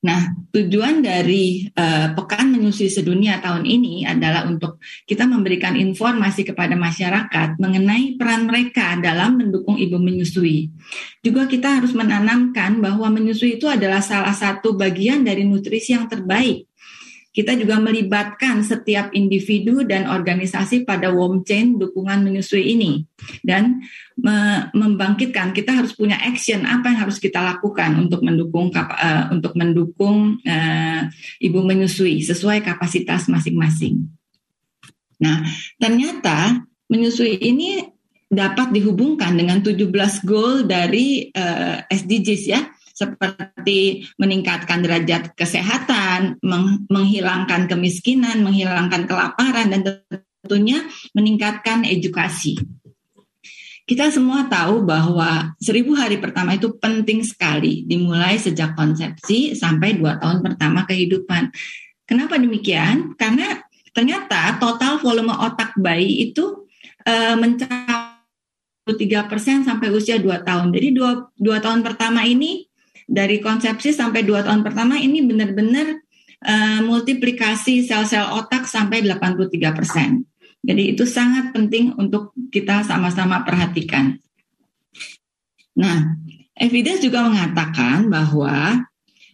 Nah, 0.02 0.34
tujuan 0.50 1.06
dari 1.06 1.70
uh, 1.78 2.18
Pekan 2.18 2.50
Menyusui 2.50 2.90
Sedunia 2.90 3.38
tahun 3.38 3.70
ini 3.70 4.02
adalah 4.10 4.50
untuk 4.50 4.82
kita 5.06 5.30
memberikan 5.30 5.78
informasi 5.78 6.42
kepada 6.42 6.74
masyarakat 6.74 7.62
mengenai 7.62 8.18
peran 8.18 8.50
mereka 8.50 8.98
dalam 8.98 9.38
mendukung 9.38 9.78
ibu 9.78 10.02
menyusui. 10.02 10.74
Juga 11.22 11.46
kita 11.46 11.78
harus 11.78 11.94
menanamkan 11.94 12.82
bahwa 12.82 13.14
menyusui 13.14 13.62
itu 13.62 13.70
adalah 13.70 14.02
salah 14.02 14.34
satu 14.34 14.74
bagian 14.74 15.22
dari 15.22 15.46
nutrisi 15.46 15.94
yang 15.94 16.10
terbaik 16.10 16.66
kita 17.32 17.56
juga 17.56 17.80
melibatkan 17.80 18.60
setiap 18.60 19.16
individu 19.16 19.88
dan 19.88 20.04
organisasi 20.12 20.84
pada 20.84 21.16
warm 21.16 21.48
chain 21.48 21.80
dukungan 21.80 22.28
menyusui 22.28 22.76
ini 22.76 23.08
dan 23.40 23.80
me 24.20 24.68
membangkitkan 24.76 25.56
kita 25.56 25.72
harus 25.80 25.96
punya 25.96 26.20
action 26.20 26.68
apa 26.68 26.92
yang 26.92 27.08
harus 27.08 27.24
kita 27.24 27.40
lakukan 27.40 27.96
untuk 27.96 28.20
mendukung 28.20 28.68
uh, 28.76 29.32
untuk 29.32 29.56
mendukung 29.56 30.44
uh, 30.44 31.02
ibu 31.40 31.60
menyusui 31.64 32.20
sesuai 32.20 32.68
kapasitas 32.68 33.32
masing-masing. 33.32 34.12
Nah, 35.24 35.48
ternyata 35.80 36.68
menyusui 36.92 37.40
ini 37.40 37.80
dapat 38.28 38.76
dihubungkan 38.76 39.40
dengan 39.40 39.64
17 39.64 39.88
goal 40.28 40.68
dari 40.68 41.32
uh, 41.32 41.84
eh, 41.84 41.96
SDGs 41.96 42.44
ya 42.48 42.64
seperti 43.02 44.06
meningkatkan 44.22 44.86
derajat 44.86 45.34
kesehatan, 45.34 46.38
meng 46.46 46.86
menghilangkan 46.86 47.66
kemiskinan, 47.66 48.46
menghilangkan 48.46 49.10
kelaparan, 49.10 49.74
dan 49.74 49.82
tentunya 50.46 50.86
meningkatkan 51.18 51.82
edukasi. 51.82 52.62
Kita 53.90 54.08
semua 54.14 54.46
tahu 54.46 54.86
bahwa 54.86 55.58
seribu 55.58 55.98
hari 55.98 56.22
pertama 56.22 56.54
itu 56.56 56.78
penting 56.78 57.26
sekali, 57.26 57.84
dimulai 57.90 58.38
sejak 58.38 58.78
konsepsi 58.78 59.58
sampai 59.58 59.98
dua 59.98 60.22
tahun 60.22 60.46
pertama 60.46 60.86
kehidupan. 60.86 61.50
Kenapa 62.06 62.38
demikian? 62.38 63.18
Karena 63.18 63.58
ternyata 63.92 64.62
total 64.62 65.02
volume 65.02 65.36
otak 65.36 65.76
bayi 65.76 66.32
itu 66.32 66.70
uh, 67.04 67.36
mencapai 67.36 68.22
3 68.88 69.30
persen 69.30 69.64
sampai 69.68 69.92
usia 69.92 70.18
2 70.18 70.42
tahun. 70.42 70.74
Jadi 70.74 70.88
dua, 70.96 71.28
dua 71.38 71.58
tahun 71.60 71.84
pertama 71.86 72.26
ini 72.26 72.71
dari 73.12 73.44
konsepsi 73.44 73.92
sampai 73.92 74.24
dua 74.24 74.40
tahun 74.48 74.64
pertama 74.64 74.96
ini 74.96 75.20
benar-benar 75.20 76.00
uh, 76.48 76.80
multiplikasi 76.88 77.84
sel-sel 77.84 78.24
otak 78.32 78.64
sampai 78.64 79.04
83 79.04 79.76
persen. 79.76 80.24
Jadi 80.64 80.96
itu 80.96 81.04
sangat 81.04 81.52
penting 81.52 81.92
untuk 82.00 82.32
kita 82.54 82.88
sama-sama 82.88 83.44
perhatikan. 83.44 84.16
Nah, 85.76 86.16
evidence 86.56 87.04
juga 87.04 87.26
mengatakan 87.26 88.08
bahwa 88.08 88.86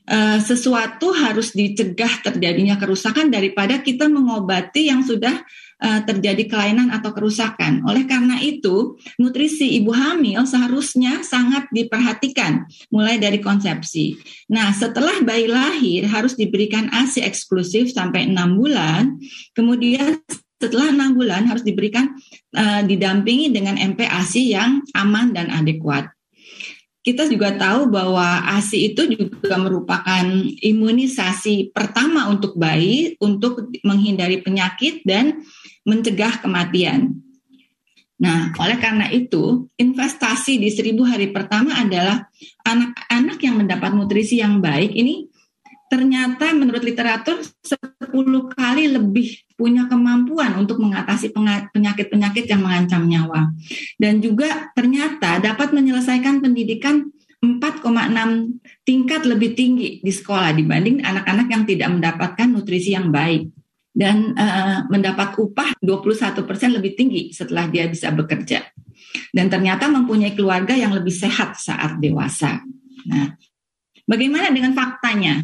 uh, 0.07 0.39
sesuatu 0.39 1.11
harus 1.13 1.51
dicegah 1.51 2.23
terjadinya 2.23 2.79
kerusakan 2.79 3.29
daripada 3.29 3.83
kita 3.83 4.07
mengobati 4.07 4.87
yang 4.89 5.03
sudah 5.03 5.35
uh, 5.81 6.01
terjadi 6.05 6.43
kelainan 6.49 6.89
atau 6.89 7.13
kerusakan. 7.13 7.85
Oleh 7.85 8.05
karena 8.09 8.41
itu, 8.41 8.97
nutrisi 9.21 9.77
ibu 9.77 9.93
hamil 9.93 10.45
seharusnya 10.45 11.21
sangat 11.21 11.69
diperhatikan 11.73 12.65
mulai 12.89 13.21
dari 13.21 13.41
konsepsi. 13.41 14.17
Nah, 14.49 14.73
setelah 14.73 15.21
bayi 15.21 15.49
lahir 15.49 16.05
harus 16.09 16.33
diberikan 16.37 16.89
ASI 16.89 17.25
eksklusif 17.25 17.93
sampai 17.93 18.29
enam 18.29 18.57
bulan, 18.57 19.17
kemudian 19.53 20.21
setelah 20.57 20.89
enam 20.89 21.13
bulan 21.13 21.45
harus 21.45 21.61
diberikan 21.61 22.17
uh, 22.57 22.81
didampingi 22.81 23.53
dengan 23.53 23.77
MPASI 23.77 24.43
yang 24.57 24.81
aman 24.97 25.33
dan 25.33 25.53
adekuat 25.53 26.17
kita 27.07 27.23
juga 27.31 27.55
tahu 27.55 27.87
bahwa 27.87 28.43
ASI 28.51 28.91
itu 28.91 29.07
juga 29.07 29.55
merupakan 29.55 30.27
imunisasi 30.59 31.71
pertama 31.71 32.27
untuk 32.27 32.59
bayi 32.59 33.15
untuk 33.23 33.71
menghindari 33.87 34.43
penyakit 34.43 35.07
dan 35.07 35.39
mencegah 35.87 36.43
kematian. 36.43 37.23
Nah, 38.17 38.51
oleh 38.59 38.75
karena 38.81 39.07
itu, 39.13 39.71
investasi 39.77 40.59
di 40.59 40.67
seribu 40.73 41.07
hari 41.07 41.31
pertama 41.31 41.79
adalah 41.79 42.27
anak-anak 42.65 43.37
yang 43.39 43.55
mendapat 43.61 43.95
nutrisi 43.95 44.43
yang 44.43 44.59
baik 44.59 44.91
ini 44.91 45.29
ternyata 45.87 46.51
menurut 46.51 46.83
literatur 46.83 47.39
10 47.39 48.11
kali 48.51 48.91
lebih 48.91 49.47
punya 49.55 49.87
kemampuan 49.87 50.59
untuk 50.59 50.83
mengatasi 50.83 51.31
penyakit-penyakit 51.71 52.43
yang 52.51 52.59
mengancam 52.59 53.07
nyawa. 53.07 53.55
Dan 53.95 54.19
juga 54.19 54.67
ternyata 54.75 55.39
dapat 55.39 55.71
menyelesaikan 55.71 56.43
pendidikan 56.43 57.07
4,6 57.39 58.59
tingkat 58.83 59.21
lebih 59.23 59.53
tinggi 59.53 60.01
di 60.03 60.11
sekolah 60.11 60.51
dibanding 60.57 61.05
anak-anak 61.05 61.47
yang 61.47 61.63
tidak 61.63 61.89
mendapatkan 61.93 62.47
nutrisi 62.49 62.97
yang 62.97 63.13
baik 63.13 63.47
dan 63.97 64.37
uh, 64.37 64.85
mendapat 64.93 65.33
upah 65.41 65.73
21% 65.81 66.45
lebih 66.77 66.93
tinggi 66.93 67.33
setelah 67.33 67.65
dia 67.65 67.89
bisa 67.89 68.13
bekerja. 68.13 68.61
Dan 69.33 69.49
ternyata 69.49 69.89
mempunyai 69.89 70.37
keluarga 70.37 70.77
yang 70.77 70.93
lebih 70.93 71.09
sehat 71.09 71.57
saat 71.57 71.97
dewasa. 71.97 72.61
Nah, 73.09 73.33
bagaimana 74.05 74.53
dengan 74.53 74.77
faktanya? 74.77 75.41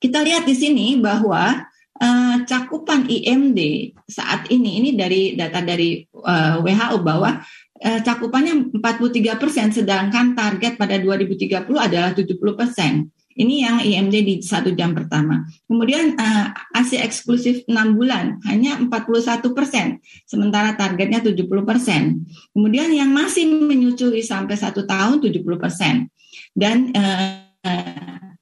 Kita 0.00 0.24
lihat 0.24 0.48
di 0.48 0.56
sini 0.56 0.96
bahwa 0.96 1.68
uh, 2.00 2.36
cakupan 2.48 3.04
IMD 3.04 3.92
saat 4.08 4.48
ini 4.48 4.80
ini 4.80 4.90
dari 4.96 5.36
data 5.36 5.60
dari 5.60 6.00
uh, 6.16 6.64
eh, 6.64 6.64
WHO 6.64 6.96
bahwa 7.04 7.44
uh, 7.84 8.00
cakupannya 8.00 8.72
43 8.80 9.36
persen, 9.36 9.68
sedangkan 9.68 10.32
target 10.32 10.80
pada 10.80 10.96
2030 10.96 11.68
adalah 11.76 12.16
70 12.16 12.40
persen. 12.56 13.12
Ini 13.40 13.54
yang 13.64 13.76
IMD 13.80 14.14
di 14.20 14.34
satu 14.44 14.76
jam 14.76 14.92
pertama. 14.92 15.48
Kemudian 15.64 16.12
uh, 16.20 16.52
ASI 16.76 17.00
eksklusif 17.00 17.64
6 17.64 17.72
bulan 17.96 18.36
hanya 18.44 18.76
41 18.76 19.56
persen, 19.56 19.96
sementara 20.28 20.76
targetnya 20.76 21.24
70 21.24 21.48
persen. 21.64 22.28
Kemudian 22.52 22.92
yang 22.92 23.08
masih 23.08 23.48
menyusui 23.48 24.20
sampai 24.20 24.60
satu 24.60 24.84
tahun 24.84 25.24
70 25.24 25.40
persen. 25.56 26.12
Dan 26.52 26.92
uh, 26.92 27.40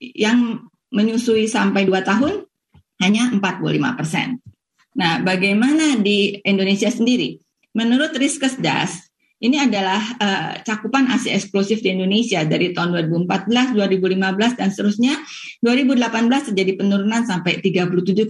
yang 0.03 0.67
menyusui 0.91 1.47
sampai 1.47 1.87
2 1.87 1.95
tahun 2.03 2.43
hanya 2.99 3.31
45 3.39 3.99
persen. 3.99 4.43
Nah, 4.99 5.23
bagaimana 5.23 5.95
di 6.03 6.43
Indonesia 6.43 6.91
sendiri? 6.91 7.39
Menurut 7.71 8.11
Riskesdas, 8.19 9.08
ini 9.38 9.57
adalah 9.59 10.03
uh, 10.18 10.53
cakupan 10.66 11.07
ASI 11.11 11.31
eksklusif 11.35 11.79
di 11.79 11.94
Indonesia 11.94 12.42
dari 12.42 12.74
tahun 12.74 13.07
2014, 13.11 13.79
2015 13.79 14.59
dan 14.59 14.68
seterusnya. 14.74 15.14
2018 15.62 16.53
terjadi 16.53 16.72
penurunan 16.79 17.22
sampai 17.22 17.62
37,3 17.62 18.27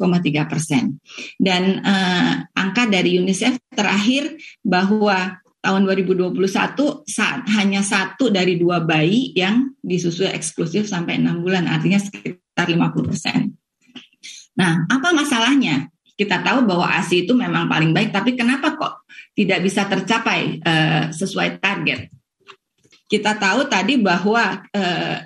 persen. 0.50 1.00
Dan 1.40 1.80
uh, 1.80 2.44
angka 2.52 2.88
dari 2.92 3.16
UNICEF 3.16 3.56
terakhir 3.72 4.36
bahwa 4.60 5.40
tahun 5.64 5.82
2021 5.88 7.08
saat 7.08 7.40
hanya 7.56 7.82
satu 7.82 8.30
dari 8.30 8.60
dua 8.60 8.84
bayi 8.84 9.32
yang 9.34 9.74
disusui 9.82 10.30
eksklusif 10.30 10.86
sampai 10.86 11.18
enam 11.18 11.40
bulan, 11.42 11.66
artinya 11.66 11.98
sekitar 11.98 12.38
sekitar 12.58 12.74
50 12.74 13.06
persen. 13.06 13.40
Nah, 14.58 14.82
apa 14.90 15.14
masalahnya? 15.14 15.86
Kita 16.18 16.42
tahu 16.42 16.66
bahwa 16.66 16.90
ASI 16.90 17.22
itu 17.22 17.30
memang 17.30 17.70
paling 17.70 17.94
baik, 17.94 18.10
tapi 18.10 18.34
kenapa 18.34 18.74
kok 18.74 19.06
tidak 19.38 19.62
bisa 19.62 19.86
tercapai 19.86 20.58
uh, 20.58 21.14
sesuai 21.14 21.62
target? 21.62 22.10
Kita 23.06 23.38
tahu 23.38 23.70
tadi 23.70 23.94
bahwa 24.02 24.66
uh, 24.66 25.16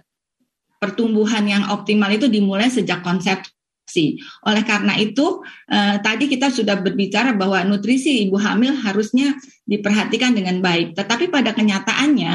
pertumbuhan 0.77 1.49
yang 1.49 1.65
optimal 1.73 2.13
itu 2.13 2.29
dimulai 2.29 2.69
sejak 2.69 3.01
konsepsi. 3.01 4.21
Oleh 4.45 4.63
karena 4.69 5.01
itu, 5.01 5.41
uh, 5.73 5.97
tadi 6.05 6.29
kita 6.29 6.53
sudah 6.53 6.77
berbicara 6.83 7.33
bahwa 7.33 7.65
nutrisi 7.65 8.29
ibu 8.29 8.37
hamil 8.37 8.77
harusnya 8.85 9.33
diperhatikan 9.65 10.37
dengan 10.37 10.61
baik. 10.61 10.93
Tetapi 10.93 11.33
pada 11.33 11.57
kenyataannya, 11.57 12.33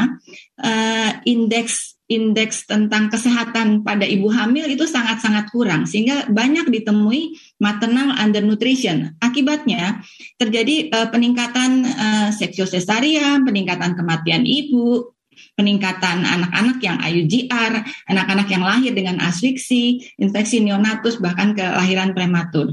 uh, 0.63 1.11
indeks 1.29 1.96
indeks 2.07 2.63
tentang 2.63 3.11
kesehatan 3.11 3.83
pada 3.83 4.07
ibu 4.07 4.31
hamil 4.31 4.63
itu 4.71 4.87
sangat-sangat 4.87 5.51
kurang 5.51 5.83
sehingga 5.83 6.23
banyak 6.31 6.71
ditemui 6.71 7.35
maternal 7.59 8.15
undernutrition. 8.15 9.15
Akibatnya 9.19 9.99
terjadi 10.39 10.87
uh, 10.87 11.07
peningkatan 11.11 11.83
uh, 11.83 12.29
seksio-sesarian, 12.31 13.43
peningkatan 13.43 13.99
kematian 13.99 14.47
ibu, 14.47 15.11
peningkatan 15.59 16.23
anak-anak 16.23 16.77
yang 16.79 16.97
IUGR, 17.03 17.73
anak-anak 18.07 18.47
yang 18.47 18.63
lahir 18.63 18.95
dengan 18.95 19.19
asfiksi, 19.19 20.15
infeksi 20.15 20.63
neonatus 20.63 21.19
bahkan 21.19 21.53
kelahiran 21.53 22.15
prematur. 22.15 22.71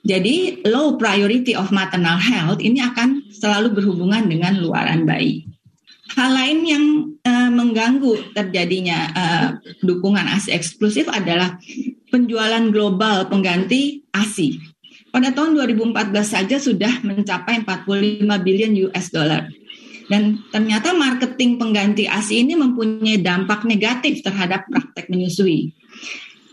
Jadi 0.00 0.64
low 0.64 0.96
priority 0.96 1.52
of 1.52 1.68
maternal 1.68 2.16
health 2.16 2.64
ini 2.64 2.80
akan 2.80 3.28
selalu 3.28 3.76
berhubungan 3.76 4.24
dengan 4.24 4.56
luaran 4.56 5.04
bayi. 5.04 5.49
Hal 6.10 6.30
lain 6.34 6.58
yang 6.66 6.84
uh, 7.22 7.50
mengganggu 7.54 8.34
terjadinya 8.34 8.98
uh, 9.14 9.46
dukungan 9.84 10.26
ASI 10.26 10.50
eksklusif 10.50 11.06
adalah 11.06 11.58
penjualan 12.10 12.66
global 12.74 13.30
pengganti 13.30 14.02
ASI. 14.10 14.58
Pada 15.10 15.34
tahun 15.34 15.58
2014 15.58 15.94
saja 16.22 16.56
sudah 16.58 17.02
mencapai 17.02 17.62
45 17.62 18.26
billion 18.46 18.72
US 18.90 19.10
dollar. 19.10 19.46
Dan 20.10 20.42
ternyata 20.50 20.90
marketing 20.90 21.58
pengganti 21.62 22.10
ASI 22.10 22.42
ini 22.42 22.58
mempunyai 22.58 23.22
dampak 23.22 23.62
negatif 23.62 24.26
terhadap 24.26 24.66
praktek 24.66 25.06
menyusui. 25.06 25.70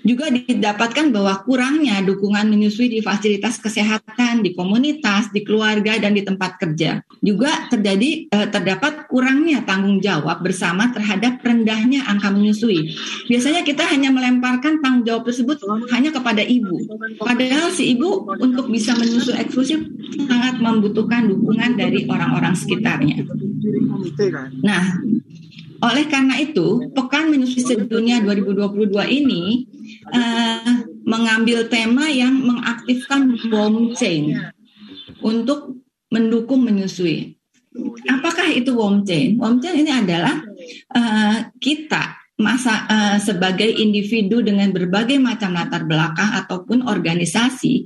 Juga 0.08 0.32
didapatkan 0.32 1.12
bahwa 1.12 1.44
kurangnya 1.44 2.00
dukungan 2.00 2.48
menyusui 2.48 2.88
di 2.88 3.04
fasilitas 3.04 3.60
kesehatan, 3.60 4.40
di 4.40 4.56
komunitas, 4.56 5.36
di 5.36 5.44
keluarga, 5.44 6.00
dan 6.00 6.16
di 6.16 6.24
tempat 6.24 6.56
kerja. 6.56 7.04
Juga 7.20 7.68
terjadi 7.68 8.32
eh, 8.32 8.48
terdapat 8.48 9.12
kurangnya 9.12 9.68
tanggung 9.68 10.00
jawab 10.00 10.40
bersama 10.40 10.96
terhadap 10.96 11.44
rendahnya 11.44 12.08
angka 12.08 12.32
menyusui. 12.32 12.96
Biasanya 13.28 13.68
kita 13.68 13.84
hanya 13.84 14.08
melemparkan 14.08 14.80
tanggung 14.80 15.04
jawab 15.04 15.28
tersebut 15.28 15.60
hanya 15.92 16.16
kepada 16.16 16.40
ibu. 16.40 16.88
Padahal 17.20 17.68
si 17.76 17.92
ibu 17.92 18.32
untuk 18.40 18.72
bisa 18.72 18.96
menyusui 18.96 19.36
eksklusif 19.36 19.84
sangat 20.24 20.64
membutuhkan 20.64 21.28
dukungan 21.28 21.76
dari 21.76 22.08
orang-orang 22.08 22.56
sekitarnya. 22.56 23.28
Nah, 24.64 25.04
oleh 25.78 26.10
karena 26.10 26.42
itu, 26.42 26.90
Pekan 26.90 27.30
Menyusui 27.30 27.62
Sedunia 27.62 28.18
2022 28.26 28.98
ini 29.14 29.67
uh, 30.12 30.74
mengambil 31.08 31.72
tema 31.72 32.12
yang 32.12 32.36
mengaktifkan 32.44 33.36
warm 33.52 33.96
chain 33.96 34.36
untuk 35.24 35.80
mendukung 36.12 36.64
menyusui. 36.64 37.40
Apakah 38.10 38.50
itu 38.52 38.74
warm 38.74 39.06
chain? 39.06 39.38
Warm 39.38 39.62
chain 39.64 39.86
ini 39.86 39.92
adalah 39.94 40.42
uh, 40.96 41.38
kita 41.62 42.18
masa 42.38 42.86
uh, 42.86 43.18
sebagai 43.18 43.66
individu 43.66 44.46
dengan 44.46 44.70
berbagai 44.70 45.18
macam 45.18 45.58
latar 45.58 45.90
belakang 45.90 46.38
ataupun 46.38 46.86
organisasi 46.86 47.82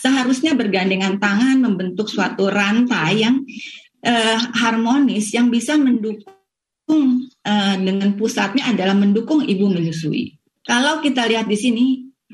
seharusnya 0.00 0.56
bergandengan 0.56 1.20
tangan 1.20 1.60
membentuk 1.60 2.08
suatu 2.08 2.48
rantai 2.48 3.20
yang 3.20 3.44
uh, 4.00 4.38
harmonis 4.56 5.36
yang 5.36 5.52
bisa 5.52 5.76
mendukung 5.76 7.28
uh, 7.44 7.76
dengan 7.76 8.16
pusatnya 8.16 8.72
adalah 8.72 8.96
mendukung 8.96 9.44
ibu 9.44 9.68
menyusui. 9.68 10.40
Kalau 10.62 11.02
kita 11.02 11.26
lihat 11.26 11.50
di 11.50 11.58
sini, 11.58 11.86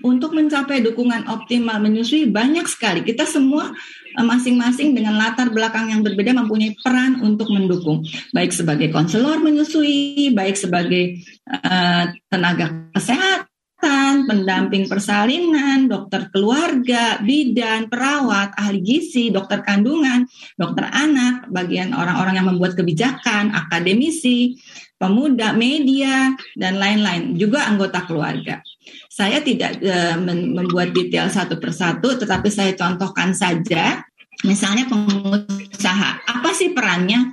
untuk 0.02 0.34
mencapai 0.34 0.82
dukungan 0.82 1.26
optimal 1.26 1.82
menyusui 1.82 2.30
banyak 2.30 2.66
sekali. 2.70 3.02
Kita 3.02 3.26
semua 3.26 3.72
eh, 4.14 4.24
masing-masing 4.24 4.94
dengan 4.94 5.18
latar 5.18 5.50
belakang 5.50 5.90
yang 5.90 6.06
berbeda 6.06 6.34
mempunyai 6.34 6.74
peran 6.78 7.22
untuk 7.22 7.50
mendukung, 7.50 8.04
baik 8.30 8.54
sebagai 8.54 8.94
konselor 8.94 9.42
menyusui, 9.42 10.30
baik 10.34 10.54
sebagai 10.58 11.22
uh, 11.50 12.10
tenaga 12.30 12.90
kesehatan, 12.94 14.26
pendamping 14.26 14.86
persalinan, 14.86 15.86
dokter 15.90 16.30
keluarga, 16.30 17.18
bidan, 17.22 17.90
perawat, 17.90 18.54
ahli 18.58 18.82
gizi, 18.82 19.30
dokter 19.30 19.62
kandungan, 19.62 20.26
dokter 20.54 20.86
anak, 20.90 21.48
bagian 21.50 21.94
orang-orang 21.94 22.38
yang 22.38 22.48
membuat 22.50 22.78
kebijakan, 22.78 23.54
akademisi, 23.54 24.58
pemuda, 24.98 25.54
media, 25.54 26.34
dan 26.58 26.76
lain-lain, 26.76 27.38
juga 27.38 27.70
anggota 27.70 28.02
keluarga. 28.04 28.60
Saya 29.06 29.40
tidak 29.40 29.78
uh, 29.78 30.18
membuat 30.18 30.90
detail 30.90 31.30
satu 31.30 31.56
persatu, 31.62 32.18
tetapi 32.18 32.50
saya 32.50 32.74
contohkan 32.74 33.32
saja, 33.32 34.02
misalnya 34.42 34.90
pengusaha, 34.90 36.26
apa 36.26 36.50
sih 36.50 36.74
perannya? 36.74 37.30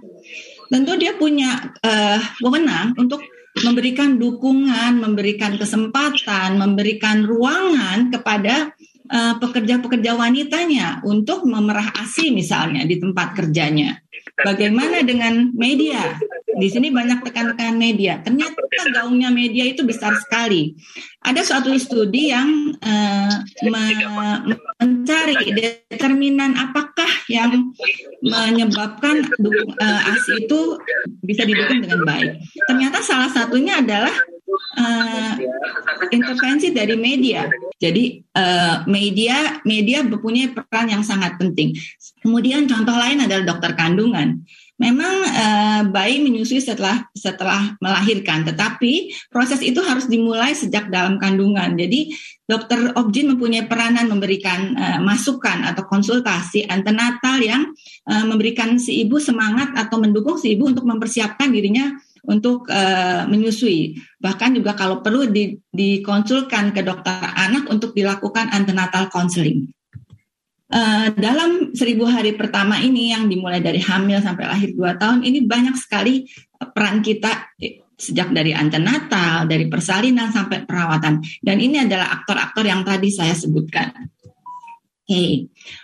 Tentu 0.70 0.98
dia 0.98 1.18
punya 1.18 1.74
uh, 1.82 2.22
wewenang 2.42 2.94
untuk 3.02 3.22
memberikan 3.64 4.20
dukungan, 4.20 5.00
memberikan 5.00 5.56
kesempatan, 5.56 6.60
memberikan 6.60 7.24
ruangan 7.24 8.12
kepada 8.12 8.76
eh, 9.08 9.36
pekerja-pekerja 9.40 10.12
wanitanya 10.20 11.00
untuk 11.08 11.48
memerah 11.48 11.96
ASI 12.04 12.36
misalnya 12.36 12.84
di 12.84 13.00
tempat 13.00 13.32
kerjanya. 13.32 13.96
Bagaimana 14.36 15.00
dengan 15.08 15.56
media? 15.56 16.20
Di 16.56 16.68
sini 16.68 16.92
banyak 16.92 17.24
tekan-tekan 17.24 17.76
media. 17.80 18.20
Ternyata 18.20 18.60
gaungnya 18.92 19.32
media 19.32 19.64
itu 19.68 19.88
besar 19.88 20.16
sekali. 20.20 20.76
Ada 21.24 21.44
suatu 21.44 21.72
studi 21.80 22.32
yang 22.32 22.76
uh, 22.80 23.36
mencari 24.80 25.36
determinan 25.56 26.56
apakah 26.60 27.08
yang 27.32 27.72
menyebabkan 28.24 29.24
uh, 29.80 30.10
ASI 30.12 30.48
itu 30.48 30.80
bisa 31.24 31.48
didukung 31.48 31.84
dengan 31.84 32.04
baik. 32.04 32.40
Ternyata 32.68 33.00
salah 33.04 33.32
satunya 33.32 33.80
adalah 33.80 34.12
uh, 34.54 35.34
intervensi 36.12 36.72
dari 36.72 36.96
media. 36.96 37.50
Jadi 37.76 38.24
uh, 38.36 38.86
media 38.88 39.60
media 39.68 40.06
mempunyai 40.06 40.54
peran 40.54 40.88
yang 40.90 41.04
sangat 41.04 41.36
penting. 41.36 41.76
Kemudian 42.22 42.70
contoh 42.70 42.96
lain 42.96 43.26
adalah 43.26 43.44
dokter 43.44 43.76
kandungan. 43.76 44.46
Memang 44.76 45.16
uh, 45.24 45.82
bayi 45.88 46.20
menyusui 46.20 46.60
setelah 46.60 47.08
setelah 47.16 47.80
melahirkan, 47.80 48.44
tetapi 48.44 49.08
proses 49.32 49.64
itu 49.64 49.80
harus 49.80 50.04
dimulai 50.12 50.52
sejak 50.52 50.92
dalam 50.92 51.16
kandungan. 51.16 51.80
Jadi 51.80 52.12
dokter 52.44 52.92
objin 53.00 53.32
mempunyai 53.32 53.72
peranan 53.72 54.12
memberikan 54.12 54.76
uh, 54.76 55.00
masukan 55.00 55.64
atau 55.64 55.88
konsultasi 55.88 56.68
antenatal 56.68 57.40
yang 57.40 57.72
uh, 58.04 58.26
memberikan 58.28 58.76
si 58.76 59.08
ibu 59.08 59.16
semangat 59.16 59.72
atau 59.80 59.96
mendukung 59.96 60.36
si 60.36 60.60
ibu 60.60 60.68
untuk 60.68 60.84
mempersiapkan 60.84 61.56
dirinya 61.56 61.96
untuk 62.28 62.68
uh, 62.70 63.26
menyusui. 63.30 63.98
Bahkan 64.20 64.58
juga 64.58 64.74
kalau 64.74 65.02
perlu 65.02 65.30
di, 65.30 65.56
dikonsulkan 65.70 66.74
ke 66.76 66.82
dokter 66.82 67.16
anak 67.16 67.70
untuk 67.70 67.94
dilakukan 67.94 68.52
antenatal 68.52 69.10
counseling. 69.10 69.70
Uh, 70.66 71.14
dalam 71.14 71.78
seribu 71.78 72.10
hari 72.10 72.34
pertama 72.34 72.82
ini 72.82 73.14
yang 73.14 73.30
dimulai 73.30 73.62
dari 73.62 73.78
hamil 73.78 74.18
sampai 74.18 74.50
lahir 74.50 74.74
dua 74.74 74.98
tahun 74.98 75.22
ini 75.22 75.46
banyak 75.46 75.78
sekali 75.78 76.26
peran 76.58 77.06
kita 77.06 77.54
eh, 77.62 77.86
sejak 77.96 78.34
dari 78.34 78.52
antenatal, 78.52 79.48
dari 79.48 79.70
persalinan 79.72 80.34
sampai 80.34 80.68
perawatan. 80.68 81.24
Dan 81.40 81.58
ini 81.62 81.80
adalah 81.80 82.22
aktor-aktor 82.22 82.66
yang 82.68 82.84
tadi 82.84 83.08
saya 83.14 83.32
sebutkan. 83.32 83.94
Oke, 85.06 85.14
okay. 85.14 85.34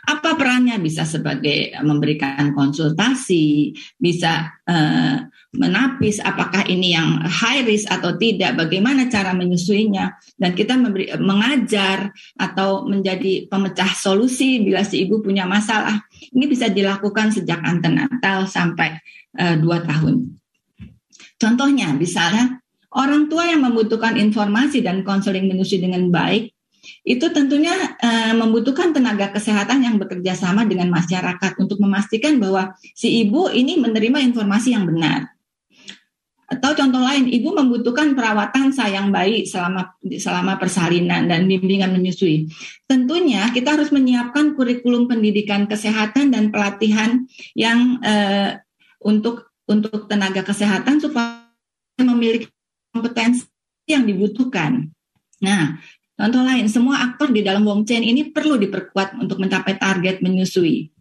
apa 0.10 0.34
perannya 0.34 0.82
bisa 0.82 1.06
sebagai 1.06 1.78
memberikan 1.86 2.58
konsultasi, 2.58 3.70
bisa 3.94 4.50
uh, 4.66 5.30
menapis 5.52 6.24
apakah 6.24 6.64
ini 6.72 6.96
yang 6.96 7.28
high 7.28 7.68
risk 7.68 7.92
atau 7.92 8.16
tidak, 8.16 8.56
bagaimana 8.56 9.12
cara 9.12 9.36
menyusuinya, 9.36 10.16
dan 10.40 10.56
kita 10.56 10.80
memberi, 10.80 11.12
mengajar 11.20 12.16
atau 12.40 12.88
menjadi 12.88 13.52
pemecah 13.52 13.92
solusi 13.92 14.64
bila 14.64 14.88
si 14.88 15.04
ibu 15.04 15.20
punya 15.20 15.44
masalah. 15.44 16.08
Ini 16.32 16.46
bisa 16.48 16.72
dilakukan 16.72 17.36
sejak 17.36 17.60
antenatal 17.68 18.48
sampai 18.48 18.96
uh, 19.36 19.60
tahun. 19.60 20.40
Contohnya, 21.36 21.92
misalnya 22.00 22.64
orang 22.96 23.28
tua 23.28 23.52
yang 23.52 23.68
membutuhkan 23.68 24.16
informasi 24.16 24.80
dan 24.80 25.04
konseling 25.04 25.52
menyusui 25.52 25.84
dengan 25.84 26.08
baik 26.08 26.56
itu 27.02 27.30
tentunya 27.34 27.74
uh, 27.98 28.34
membutuhkan 28.38 28.94
tenaga 28.94 29.34
kesehatan 29.34 29.86
yang 29.86 29.96
bekerja 29.98 30.38
sama 30.38 30.66
dengan 30.66 30.90
masyarakat 30.90 31.58
untuk 31.60 31.82
memastikan 31.82 32.38
bahwa 32.38 32.78
si 32.94 33.26
ibu 33.26 33.50
ini 33.50 33.78
menerima 33.82 34.22
informasi 34.32 34.74
yang 34.78 34.86
benar. 34.86 35.41
Atau 36.52 36.76
contoh 36.76 37.00
lain, 37.00 37.32
ibu 37.32 37.56
membutuhkan 37.56 38.12
perawatan 38.12 38.76
sayang 38.76 39.08
bayi 39.08 39.48
selama 39.48 39.96
selama 40.04 40.60
persalinan 40.60 41.32
dan 41.32 41.48
bimbingan 41.48 41.96
menyusui. 41.96 42.52
Tentunya 42.84 43.48
kita 43.56 43.80
harus 43.80 43.88
menyiapkan 43.96 44.60
kurikulum 44.60 45.08
pendidikan 45.08 45.64
kesehatan 45.64 46.36
dan 46.36 46.52
pelatihan 46.52 47.24
yang 47.56 48.04
uh, 48.04 48.60
untuk 49.00 49.56
untuk 49.64 50.12
tenaga 50.12 50.44
kesehatan 50.44 51.00
supaya 51.00 51.48
memiliki 52.04 52.52
kompetensi 52.92 53.48
yang 53.88 54.04
dibutuhkan. 54.04 54.92
Nah, 55.40 55.80
contoh 56.20 56.44
lain, 56.44 56.68
semua 56.68 57.00
aktor 57.00 57.32
di 57.32 57.48
dalam 57.48 57.64
Wong 57.64 57.88
Chain 57.88 58.04
ini 58.04 58.28
perlu 58.28 58.60
diperkuat 58.60 59.16
untuk 59.24 59.40
mencapai 59.40 59.80
target 59.80 60.20
menyusui. 60.20 60.92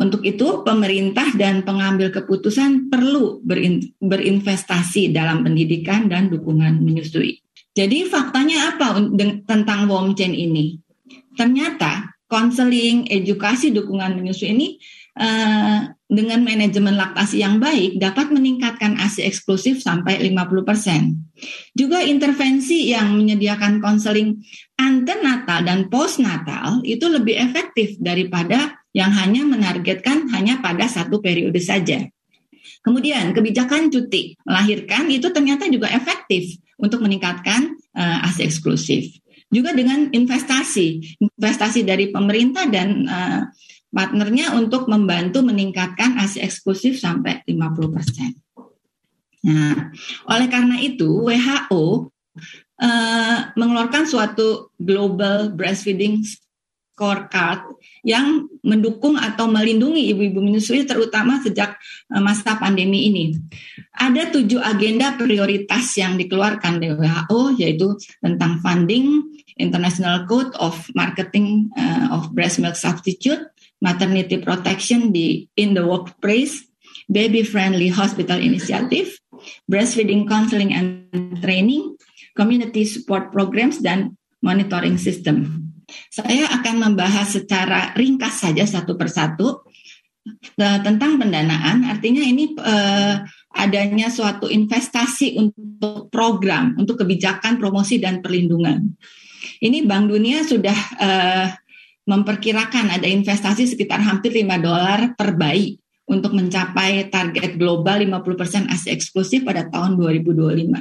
Untuk 0.00 0.24
itu, 0.24 0.64
pemerintah 0.64 1.28
dan 1.36 1.60
pengambil 1.60 2.08
keputusan 2.08 2.88
perlu 2.88 3.44
berin, 3.44 3.84
berinvestasi 4.00 5.12
dalam 5.12 5.44
pendidikan 5.44 6.08
dan 6.08 6.32
dukungan 6.32 6.80
menyusui. 6.80 7.44
Jadi 7.76 8.08
faktanya 8.08 8.74
apa 8.74 8.96
tentang 9.44 9.92
warm 9.92 10.16
chain 10.16 10.32
ini? 10.32 10.80
Ternyata 11.36 12.16
konseling, 12.32 13.12
edukasi, 13.12 13.76
dukungan 13.76 14.16
menyusui 14.16 14.48
ini 14.56 14.68
uh, 15.20 15.84
dengan 16.08 16.40
manajemen 16.48 16.96
laktasi 16.96 17.44
yang 17.44 17.60
baik 17.60 18.00
dapat 18.00 18.32
meningkatkan 18.32 18.96
ASI 18.96 19.28
eksklusif 19.28 19.84
sampai 19.84 20.16
50%. 20.32 21.76
Juga 21.76 22.00
intervensi 22.00 22.88
yang 22.88 23.20
menyediakan 23.20 23.84
konseling 23.84 24.40
antenatal 24.80 25.60
dan 25.60 25.92
postnatal 25.92 26.80
itu 26.88 27.04
lebih 27.04 27.36
efektif 27.36 28.00
daripada 28.00 28.79
yang 28.90 29.14
hanya 29.14 29.46
menargetkan 29.46 30.30
hanya 30.34 30.58
pada 30.58 30.90
satu 30.90 31.22
periode 31.22 31.58
saja. 31.62 32.06
Kemudian 32.80 33.36
kebijakan 33.36 33.92
cuti 33.92 34.36
melahirkan 34.42 35.12
itu 35.12 35.28
ternyata 35.30 35.68
juga 35.68 35.92
efektif 35.92 36.56
untuk 36.80 37.04
meningkatkan 37.04 37.76
uh, 37.92 38.26
ASI 38.26 38.48
eksklusif. 38.48 39.20
Juga 39.50 39.74
dengan 39.74 40.08
investasi, 40.14 41.18
investasi 41.18 41.82
dari 41.82 42.08
pemerintah 42.08 42.70
dan 42.70 43.04
uh, 43.04 43.42
partnernya 43.90 44.54
untuk 44.54 44.86
membantu 44.86 45.42
meningkatkan 45.42 46.16
ASI 46.16 46.40
eksklusif 46.40 46.96
sampai 46.96 47.42
50%. 47.44 48.38
Nah, 49.40 49.90
oleh 50.28 50.48
karena 50.52 50.76
itu 50.80 51.08
WHO 51.26 52.12
uh, 52.80 53.38
mengeluarkan 53.56 54.04
suatu 54.04 54.72
global 54.76 55.52
breastfeeding 55.52 56.22
scorecard 56.94 57.64
yang 58.06 58.48
mendukung 58.64 59.20
atau 59.20 59.48
melindungi 59.48 60.12
ibu-ibu 60.12 60.40
menyusui 60.40 60.88
terutama 60.88 61.40
sejak 61.44 61.76
eh, 62.10 62.22
masa 62.22 62.56
pandemi 62.56 63.08
ini. 63.12 63.36
Ada 63.96 64.32
tujuh 64.32 64.60
agenda 64.60 65.16
prioritas 65.16 65.92
yang 66.00 66.16
dikeluarkan 66.16 66.80
WHO 66.80 67.60
yaitu 67.60 67.96
tentang 68.24 68.60
funding, 68.64 69.28
International 69.60 70.24
Code 70.24 70.56
of 70.56 70.88
Marketing 70.96 71.68
uh, 71.76 72.16
of 72.16 72.32
Breast 72.32 72.64
Milk 72.64 72.80
Substitute, 72.80 73.44
maternity 73.84 74.40
protection 74.40 75.12
di 75.12 75.44
in 75.60 75.76
the 75.76 75.84
workplace, 75.84 76.64
baby 77.12 77.44
friendly 77.44 77.92
hospital 77.92 78.40
initiative, 78.40 79.20
breastfeeding 79.68 80.24
counseling 80.24 80.72
and 80.72 81.12
training, 81.44 81.96
community 82.32 82.88
support 82.88 83.28
programs 83.28 83.84
dan 83.84 84.16
monitoring 84.40 84.96
system. 84.96 85.59
Saya 86.10 86.48
akan 86.60 86.90
membahas 86.90 87.34
secara 87.34 87.92
ringkas 87.94 88.42
saja 88.46 88.64
satu 88.66 88.94
persatu 88.94 89.66
eh, 90.58 90.78
tentang 90.82 91.18
pendanaan. 91.18 91.86
Artinya 91.86 92.22
ini 92.22 92.54
eh, 92.54 93.14
adanya 93.54 94.08
suatu 94.08 94.46
investasi 94.46 95.36
untuk 95.36 96.08
program, 96.08 96.78
untuk 96.78 97.02
kebijakan 97.02 97.58
promosi 97.58 97.98
dan 97.98 98.22
perlindungan. 98.22 98.94
Ini 99.60 99.84
Bank 99.84 100.08
Dunia 100.08 100.46
sudah 100.46 100.78
eh, 101.00 101.48
memperkirakan 102.08 102.96
ada 102.96 103.06
investasi 103.06 103.70
sekitar 103.70 104.02
hampir 104.02 104.32
5 104.34 104.58
dolar 104.58 105.14
per 105.14 105.36
bayi 105.36 105.78
untuk 106.10 106.34
mencapai 106.34 107.06
target 107.06 107.54
global 107.54 108.02
50% 108.02 108.66
ASI 108.66 108.90
eksklusif 108.90 109.46
pada 109.46 109.70
tahun 109.70 109.94
2025. 109.94 110.74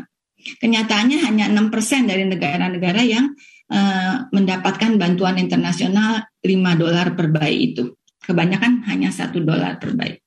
Kenyataannya 0.58 1.18
hanya 1.22 1.46
6% 1.52 2.10
dari 2.10 2.26
negara-negara 2.26 3.02
yang 3.06 3.36
uh, 3.70 4.28
mendapatkan 4.34 4.98
bantuan 5.00 5.38
internasional 5.38 6.28
5 6.42 6.82
dolar 6.82 7.14
per 7.16 7.30
bayi 7.32 7.74
itu. 7.74 7.96
Kebanyakan 8.26 8.86
hanya 8.86 9.10
satu 9.10 9.42
dolar 9.42 9.82
per 9.82 9.96
bayi. 9.96 10.20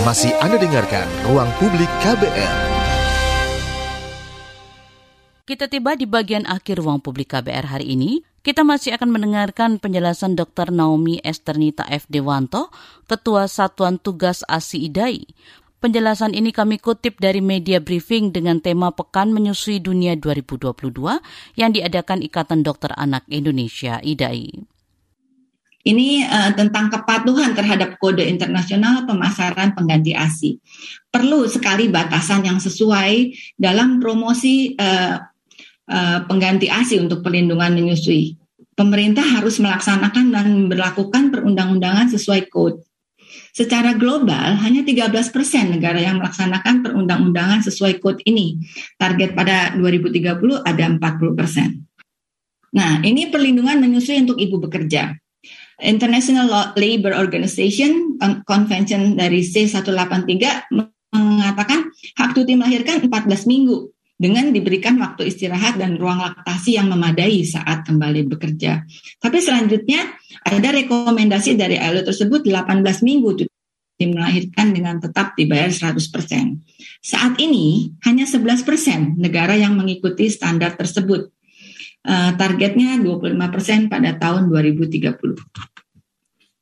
Masih 0.00 0.32
Anda 0.40 0.56
dengarkan 0.56 1.04
Ruang 1.28 1.52
Publik 1.60 1.90
KBR. 2.00 2.80
Kita 5.50 5.66
tiba 5.66 5.98
di 5.98 6.06
bagian 6.06 6.46
akhir 6.46 6.78
ruang 6.78 7.02
publik 7.02 7.34
KBR 7.34 7.74
hari 7.74 7.98
ini. 7.98 8.22
Kita 8.40 8.62
masih 8.62 8.94
akan 8.94 9.10
mendengarkan 9.10 9.82
penjelasan 9.82 10.38
Dr. 10.38 10.70
Naomi 10.70 11.18
Esternita 11.26 11.82
F. 11.90 12.06
Dewanto, 12.06 12.70
Ketua 13.10 13.50
Satuan 13.50 13.98
Tugas 13.98 14.46
ASI 14.46 14.86
IDAI. 14.86 15.26
Penjelasan 15.80 16.36
ini 16.36 16.52
kami 16.52 16.76
kutip 16.76 17.16
dari 17.16 17.40
media 17.40 17.80
briefing 17.80 18.36
dengan 18.36 18.60
tema 18.60 18.92
Pekan 18.92 19.32
Menyusui 19.32 19.80
Dunia 19.80 20.12
2022 20.12 20.76
yang 21.56 21.72
diadakan 21.72 22.20
Ikatan 22.20 22.60
Dokter 22.60 22.92
Anak 23.00 23.24
Indonesia 23.32 23.96
IDAI. 24.04 24.60
Ini 25.80 26.28
uh, 26.28 26.52
tentang 26.52 26.92
kepatuhan 26.92 27.56
terhadap 27.56 27.96
kode 27.96 28.20
internasional 28.28 29.08
pemasaran 29.08 29.72
pengganti 29.72 30.12
ASI. 30.12 30.60
Perlu 31.08 31.48
sekali 31.48 31.88
batasan 31.88 32.44
yang 32.44 32.60
sesuai 32.60 33.32
dalam 33.56 34.04
promosi 34.04 34.76
uh, 34.76 35.16
uh, 35.88 36.18
pengganti 36.28 36.68
ASI 36.68 37.00
untuk 37.00 37.24
perlindungan 37.24 37.72
menyusui. 37.72 38.36
Pemerintah 38.76 39.24
harus 39.24 39.56
melaksanakan 39.56 40.28
dan 40.28 40.68
berlakukan 40.68 41.32
perundang-undangan 41.32 42.12
sesuai 42.12 42.52
kode. 42.52 42.84
Secara 43.50 43.98
global, 43.98 44.56
hanya 44.62 44.86
13 44.86 45.34
persen 45.34 45.74
negara 45.74 45.98
yang 45.98 46.22
melaksanakan 46.22 46.86
perundang-undangan 46.86 47.60
sesuai 47.66 47.98
kode 47.98 48.22
ini. 48.24 48.60
Target 48.96 49.34
pada 49.34 49.74
2030 49.76 50.62
ada 50.62 50.84
40 50.86 51.38
persen. 51.38 51.68
Nah, 52.70 53.02
ini 53.02 53.26
perlindungan 53.28 53.82
menyusui 53.82 54.22
untuk 54.22 54.38
ibu 54.38 54.62
bekerja. 54.62 55.14
International 55.80 56.76
Labour 56.76 57.16
Organization 57.16 58.20
Convention 58.44 59.16
dari 59.16 59.40
C183 59.40 60.70
mengatakan 61.10 61.88
hak 61.90 62.30
cuti 62.36 62.54
melahirkan 62.54 63.02
14 63.02 63.48
minggu 63.48 63.90
dengan 64.20 64.52
diberikan 64.52 65.00
waktu 65.00 65.32
istirahat 65.32 65.80
dan 65.80 65.96
ruang 65.96 66.20
laktasi 66.20 66.76
yang 66.76 66.92
memadai 66.92 67.40
saat 67.40 67.88
kembali 67.88 68.28
bekerja. 68.28 68.84
Tapi 69.16 69.38
selanjutnya 69.40 70.12
ada 70.44 70.68
rekomendasi 70.68 71.56
dari 71.56 71.80
ILO 71.80 72.04
tersebut 72.04 72.44
18 72.44 72.84
minggu 73.00 73.28
cuti 73.40 74.04
melahirkan 74.04 74.76
dengan 74.76 75.00
tetap 75.00 75.32
dibayar 75.40 75.72
100%. 75.72 76.04
Saat 77.00 77.40
ini 77.40 77.96
hanya 78.04 78.28
11% 78.28 79.16
negara 79.16 79.56
yang 79.56 79.72
mengikuti 79.72 80.28
standar 80.28 80.76
tersebut. 80.76 81.32
Uh, 82.00 82.32
targetnya 82.32 82.96
25% 82.96 83.92
pada 83.92 84.16
tahun 84.16 84.48
2030. 84.48 85.69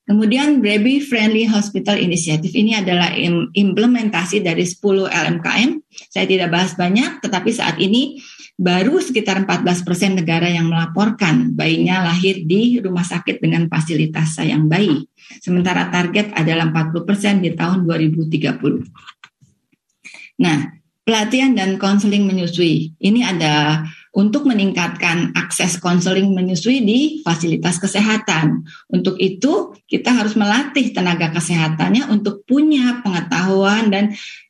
Kemudian 0.09 0.65
Baby 0.65 1.05
Friendly 1.05 1.45
Hospital 1.45 2.01
Initiative 2.01 2.49
ini 2.57 2.73
adalah 2.73 3.13
implementasi 3.53 4.41
dari 4.41 4.65
10 4.65 5.05
LMKM. 5.05 5.71
Saya 6.09 6.25
tidak 6.25 6.49
bahas 6.49 6.73
banyak, 6.73 7.21
tetapi 7.21 7.53
saat 7.53 7.77
ini 7.77 8.17
baru 8.57 9.05
sekitar 9.05 9.45
14 9.45 9.85
persen 9.85 10.17
negara 10.17 10.49
yang 10.49 10.73
melaporkan 10.73 11.53
bayinya 11.53 12.09
lahir 12.09 12.41
di 12.41 12.81
rumah 12.81 13.05
sakit 13.05 13.37
dengan 13.37 13.69
fasilitas 13.69 14.41
sayang 14.41 14.65
bayi. 14.65 15.05
Sementara 15.45 15.93
target 15.93 16.33
adalah 16.33 16.73
40 16.73 17.05
persen 17.05 17.45
di 17.45 17.53
tahun 17.53 17.85
2030. 17.85 20.41
Nah, 20.41 20.73
pelatihan 21.05 21.53
dan 21.53 21.77
konseling 21.77 22.25
menyusui. 22.25 22.97
Ini 22.97 23.29
ada 23.29 23.85
untuk 24.13 24.45
meningkatkan 24.45 25.33
akses 25.33 25.81
konseling 25.81 26.33
menyusui 26.37 26.85
di 26.85 27.01
fasilitas 27.25 27.81
kesehatan. 27.81 28.65
Untuk 28.93 29.17
itu, 29.17 29.73
kita 29.89 30.13
harus 30.13 30.37
melatih 30.37 30.93
tenaga 30.93 31.33
kesehatannya 31.33 32.13
untuk 32.13 32.45
punya 32.45 33.01
pengetahuan 33.01 33.89
dan 33.89 34.05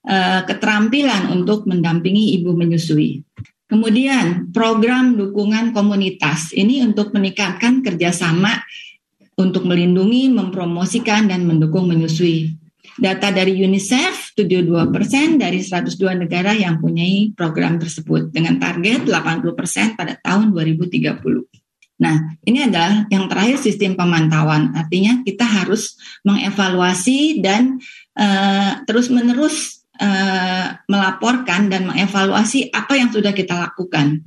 uh, 0.06 0.42
keterampilan 0.46 1.30
untuk 1.30 1.66
mendampingi 1.70 2.38
ibu 2.38 2.54
menyusui. 2.54 3.22
Kemudian, 3.68 4.48
program 4.50 5.14
dukungan 5.14 5.76
komunitas 5.76 6.56
ini 6.56 6.80
untuk 6.80 7.12
meningkatkan 7.12 7.84
kerjasama 7.84 8.64
untuk 9.38 9.70
melindungi, 9.70 10.34
mempromosikan, 10.34 11.30
dan 11.30 11.46
mendukung 11.46 11.86
menyusui. 11.86 12.57
Data 12.98 13.30
dari 13.30 13.54
UNICEF, 13.62 14.34
72 14.34 14.90
persen 14.90 15.38
dari 15.38 15.62
102 15.62 16.26
negara 16.26 16.50
yang 16.50 16.82
punya 16.82 17.30
program 17.38 17.78
tersebut 17.78 18.34
dengan 18.34 18.58
target 18.58 19.06
80 19.06 19.54
persen 19.54 19.94
pada 19.94 20.18
tahun 20.18 20.50
2030. 20.50 21.22
Nah, 21.98 22.38
ini 22.46 22.66
adalah 22.66 23.06
yang 23.10 23.30
terakhir 23.30 23.58
sistem 23.58 23.94
pemantauan. 23.98 24.74
Artinya 24.74 25.22
kita 25.22 25.46
harus 25.46 25.98
mengevaluasi 26.22 27.42
dan 27.42 27.78
uh, 28.18 28.82
terus-menerus 28.86 29.86
uh, 29.98 30.78
melaporkan 30.86 31.70
dan 31.70 31.90
mengevaluasi 31.90 32.70
apa 32.70 32.98
yang 32.98 33.10
sudah 33.10 33.34
kita 33.34 33.58
lakukan 33.58 34.22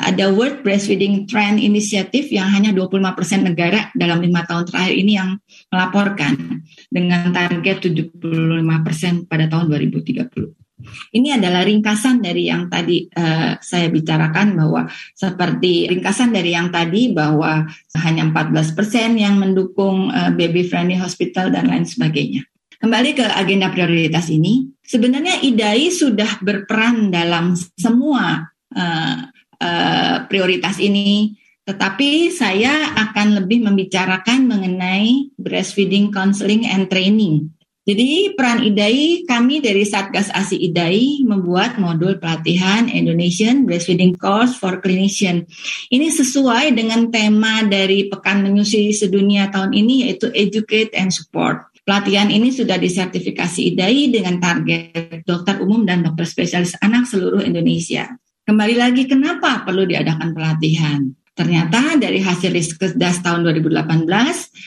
ada 0.00 0.32
World 0.32 0.64
Breastfeeding 0.64 1.28
Trend 1.28 1.60
Initiative 1.60 2.26
yang 2.32 2.48
hanya 2.48 2.72
25% 2.72 3.44
negara 3.44 3.92
dalam 3.92 4.24
lima 4.24 4.42
tahun 4.48 4.66
terakhir 4.66 4.94
ini 4.96 5.12
yang 5.20 5.36
melaporkan 5.68 6.64
dengan 6.88 7.30
target 7.30 7.92
75% 7.92 9.28
pada 9.28 9.44
tahun 9.46 9.64
2030. 9.68 10.60
Ini 11.12 11.36
adalah 11.36 11.60
ringkasan 11.68 12.24
dari 12.24 12.48
yang 12.48 12.72
tadi 12.72 13.04
uh, 13.12 13.60
saya 13.60 13.92
bicarakan 13.92 14.56
bahwa 14.56 14.88
seperti 15.12 15.92
ringkasan 15.92 16.32
dari 16.32 16.56
yang 16.56 16.72
tadi 16.72 17.12
bahwa 17.12 17.68
hanya 18.00 18.24
14% 18.32 19.20
yang 19.20 19.36
mendukung 19.36 20.08
uh, 20.08 20.32
baby 20.32 20.64
friendly 20.64 20.96
hospital 20.96 21.52
dan 21.52 21.68
lain 21.68 21.84
sebagainya. 21.84 22.48
Kembali 22.80 23.12
ke 23.12 23.28
agenda 23.28 23.68
prioritas 23.68 24.32
ini, 24.32 24.72
sebenarnya 24.80 25.44
IDAI 25.44 25.92
sudah 25.92 26.40
berperan 26.40 27.12
dalam 27.12 27.52
semua 27.76 28.48
uh, 28.72 29.20
uh, 29.60 30.26
prioritas 30.26 30.80
ini. 30.80 31.36
Tetapi 31.68 32.34
saya 32.34 32.96
akan 32.98 33.44
lebih 33.44 33.62
membicarakan 33.62 34.48
mengenai 34.48 35.30
breastfeeding 35.38 36.10
counseling 36.10 36.66
and 36.66 36.90
training. 36.90 37.52
Jadi 37.90 38.36
peran 38.36 38.60
IDAI, 38.60 39.24
kami 39.24 39.64
dari 39.64 39.88
Satgas 39.88 40.28
ASI 40.30 40.68
IDAI 40.68 41.24
membuat 41.24 41.80
modul 41.80 42.20
pelatihan 42.20 42.86
Indonesian 42.86 43.64
Breastfeeding 43.64 44.14
Course 44.20 44.54
for 44.54 44.78
Clinician. 44.84 45.48
Ini 45.88 46.12
sesuai 46.12 46.76
dengan 46.76 47.08
tema 47.08 47.64
dari 47.64 48.06
Pekan 48.06 48.44
Menyusui 48.44 48.92
Sedunia 48.92 49.48
tahun 49.48 49.72
ini 49.72 50.06
yaitu 50.06 50.28
Educate 50.30 50.94
and 50.94 51.10
Support. 51.10 51.70
Pelatihan 51.82 52.30
ini 52.30 52.52
sudah 52.54 52.78
disertifikasi 52.78 53.74
IDAI 53.74 54.12
dengan 54.12 54.38
target 54.38 55.26
dokter 55.26 55.58
umum 55.58 55.82
dan 55.82 56.06
dokter 56.06 56.28
spesialis 56.28 56.78
anak 56.78 57.08
seluruh 57.10 57.42
Indonesia. 57.42 58.06
Kembali 58.50 58.74
lagi 58.74 59.06
kenapa 59.06 59.62
perlu 59.62 59.86
diadakan 59.86 60.34
pelatihan? 60.34 61.06
Ternyata 61.38 61.94
dari 61.94 62.18
hasil 62.18 62.50
Riskesdas 62.50 63.22
tahun 63.22 63.46
2018, 63.46 64.10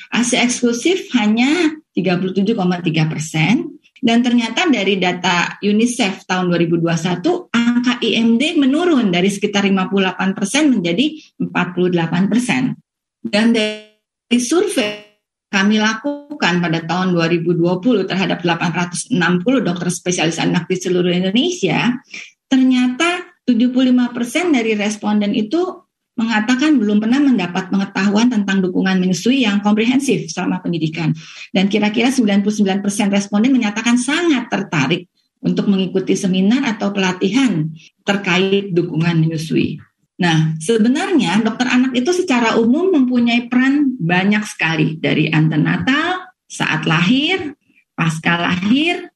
AC 0.07 0.31
eksklusif 0.39 1.11
hanya 1.19 1.75
37,3 1.91 3.11
persen, 3.11 3.75
dan 3.99 4.23
ternyata 4.23 4.71
dari 4.71 4.95
data 4.95 5.59
UNICEF 5.59 6.23
tahun 6.23 6.55
2021, 6.55 7.27
angka 7.51 7.99
IMD 7.99 8.55
menurun 8.55 9.11
dari 9.11 9.27
sekitar 9.27 9.67
58 9.67 10.31
persen 10.31 10.71
menjadi 10.71 11.19
48 11.43 12.31
persen. 12.31 12.79
Dan 13.19 13.51
dari 13.51 14.39
survei 14.39 15.27
kami 15.51 15.84
lakukan 15.84 16.63
pada 16.63 16.79
tahun 16.88 17.19
2020 17.19 18.07
terhadap 18.07 18.47
860 18.47 19.11
dokter 19.59 19.91
spesialis 19.91 20.39
anak 20.39 20.71
di 20.71 20.79
seluruh 20.79 21.11
Indonesia, 21.11 21.99
ternyata 22.47 23.22
75 23.43 24.15
persen 24.15 24.55
dari 24.55 24.75
responden 24.75 25.35
itu 25.35 25.83
mengatakan 26.13 26.77
belum 26.77 27.01
pernah 27.01 27.17
mendapat 27.17 27.73
pengetahuan 27.73 28.29
tentang 28.29 28.61
dukungan 28.61 29.01
menyusui 29.01 29.43
yang 29.43 29.59
komprehensif 29.65 30.29
selama 30.29 30.61
pendidikan. 30.61 31.11
Dan 31.49 31.67
kira-kira 31.67 32.13
99% 32.13 32.85
responden 33.09 33.51
menyatakan 33.51 33.97
sangat 33.97 34.47
tertarik 34.47 35.09
untuk 35.43 35.67
mengikuti 35.67 36.15
seminar 36.15 36.63
atau 36.63 36.93
pelatihan 36.93 37.67
terkait 38.05 38.71
dukungan 38.71 39.19
menyusui. 39.19 39.81
Nah, 40.21 40.55
sebenarnya 40.61 41.41
dokter 41.41 41.67
anak 41.67 41.97
itu 41.97 42.13
secara 42.13 42.55
umum 42.61 42.93
mempunyai 42.93 43.49
peran 43.49 43.97
banyak 43.97 44.45
sekali 44.45 44.95
dari 45.01 45.27
antenatal, 45.33 46.29
saat 46.45 46.85
lahir, 46.85 47.57
pasca 47.97 48.37
lahir, 48.37 49.09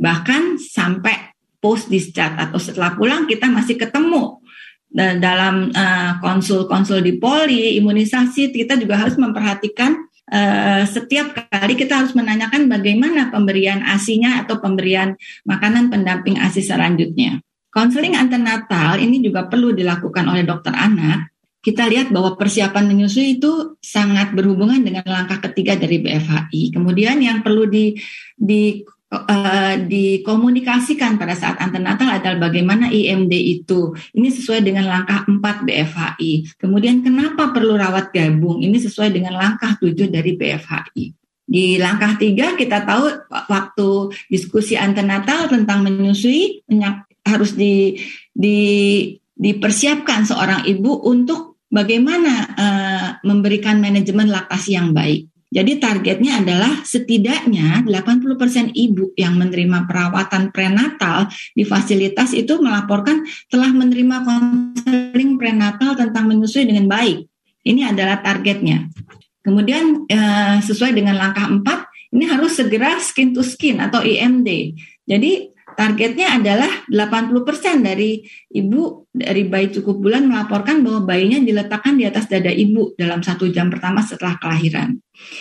bahkan 0.00 0.56
sampai 0.56 1.36
post 1.60 1.92
discharge 1.92 2.40
atau 2.40 2.58
setelah 2.58 2.96
pulang 2.96 3.28
kita 3.28 3.46
masih 3.46 3.76
ketemu 3.76 4.40
dalam 4.90 5.70
uh, 5.70 6.18
konsul-konsul 6.18 6.98
di 6.98 7.14
poli 7.14 7.78
imunisasi 7.78 8.50
kita 8.50 8.74
juga 8.74 8.98
harus 8.98 9.14
memperhatikan 9.14 9.94
uh, 10.30 10.82
setiap 10.82 11.30
kali 11.46 11.78
kita 11.78 12.02
harus 12.02 12.14
menanyakan 12.18 12.66
bagaimana 12.66 13.30
pemberian 13.30 13.86
asinya 13.86 14.42
atau 14.42 14.58
pemberian 14.58 15.14
makanan 15.46 15.94
pendamping 15.94 16.42
asi 16.42 16.62
selanjutnya. 16.62 17.38
Konseling 17.70 18.18
antenatal 18.18 18.98
ini 18.98 19.22
juga 19.22 19.46
perlu 19.46 19.70
dilakukan 19.70 20.26
oleh 20.26 20.42
dokter 20.42 20.74
anak. 20.74 21.30
Kita 21.60 21.86
lihat 21.86 22.08
bahwa 22.10 22.34
persiapan 22.40 22.88
menyusui 22.88 23.36
itu 23.36 23.78
sangat 23.84 24.32
berhubungan 24.32 24.80
dengan 24.80 25.04
langkah 25.06 25.44
ketiga 25.44 25.76
dari 25.76 26.00
BFHI. 26.00 26.72
Kemudian 26.72 27.20
yang 27.20 27.44
perlu 27.44 27.68
di, 27.68 27.94
di 28.32 28.80
uh, 29.10 29.74
dikomunikasikan 29.84 31.18
pada 31.18 31.34
saat 31.34 31.58
antenatal 31.58 32.08
adalah 32.08 32.50
bagaimana 32.50 32.88
IMD 32.88 33.34
itu. 33.34 33.94
Ini 34.14 34.30
sesuai 34.30 34.62
dengan 34.62 34.86
langkah 34.86 35.26
4 35.26 35.66
BFHI. 35.66 36.56
Kemudian 36.56 37.02
kenapa 37.02 37.50
perlu 37.50 37.74
rawat 37.74 38.14
gabung? 38.14 38.62
Ini 38.62 38.78
sesuai 38.78 39.10
dengan 39.10 39.34
langkah 39.34 39.74
7 39.76 40.08
dari 40.08 40.38
BFHI. 40.38 41.04
Di 41.50 41.82
langkah 41.82 42.14
tiga 42.14 42.54
kita 42.54 42.86
tahu 42.86 43.26
waktu 43.26 43.88
diskusi 44.30 44.78
antenatal 44.78 45.50
tentang 45.50 45.82
menyusui 45.82 46.62
harus 47.26 47.58
di, 47.58 47.98
di, 48.30 48.58
dipersiapkan 49.34 50.30
seorang 50.30 50.62
ibu 50.70 50.94
untuk 51.10 51.58
bagaimana 51.66 52.34
uh, 52.54 53.08
memberikan 53.26 53.82
manajemen 53.82 54.30
laktasi 54.30 54.78
yang 54.78 54.94
baik. 54.94 55.29
Jadi 55.50 55.82
targetnya 55.82 56.46
adalah 56.46 56.86
setidaknya 56.86 57.82
80% 57.82 58.70
ibu 58.70 59.10
yang 59.18 59.34
menerima 59.34 59.82
perawatan 59.90 60.54
prenatal 60.54 61.26
di 61.58 61.66
fasilitas 61.66 62.30
itu 62.38 62.62
melaporkan 62.62 63.26
telah 63.50 63.74
menerima 63.74 64.22
konseling 64.22 65.34
prenatal 65.42 65.98
tentang 65.98 66.30
menyusui 66.30 66.70
dengan 66.70 66.86
baik. 66.86 67.26
Ini 67.66 67.90
adalah 67.90 68.22
targetnya. 68.22 68.94
Kemudian 69.42 70.06
eh, 70.06 70.62
sesuai 70.62 70.94
dengan 70.94 71.18
langkah 71.18 71.50
4, 71.50 72.14
ini 72.14 72.24
harus 72.30 72.54
segera 72.54 73.02
skin 73.02 73.34
to 73.34 73.42
skin 73.42 73.82
atau 73.82 74.06
IMD. 74.06 74.78
Jadi 75.02 75.49
targetnya 75.74 76.38
adalah 76.38 76.70
80% 76.86 77.82
dari 77.82 78.22
ibu 78.54 79.06
dari 79.10 79.42
bayi 79.46 79.74
cukup 79.74 79.98
bulan 79.98 80.30
melaporkan 80.30 80.86
bahwa 80.86 81.06
bayinya 81.06 81.42
diletakkan 81.42 81.98
di 81.98 82.06
atas 82.06 82.30
dada 82.30 82.50
ibu 82.50 82.94
dalam 82.94 83.20
satu 83.20 83.50
jam 83.50 83.68
pertama 83.68 84.00
setelah 84.00 84.38
kelahiran. 84.38 84.96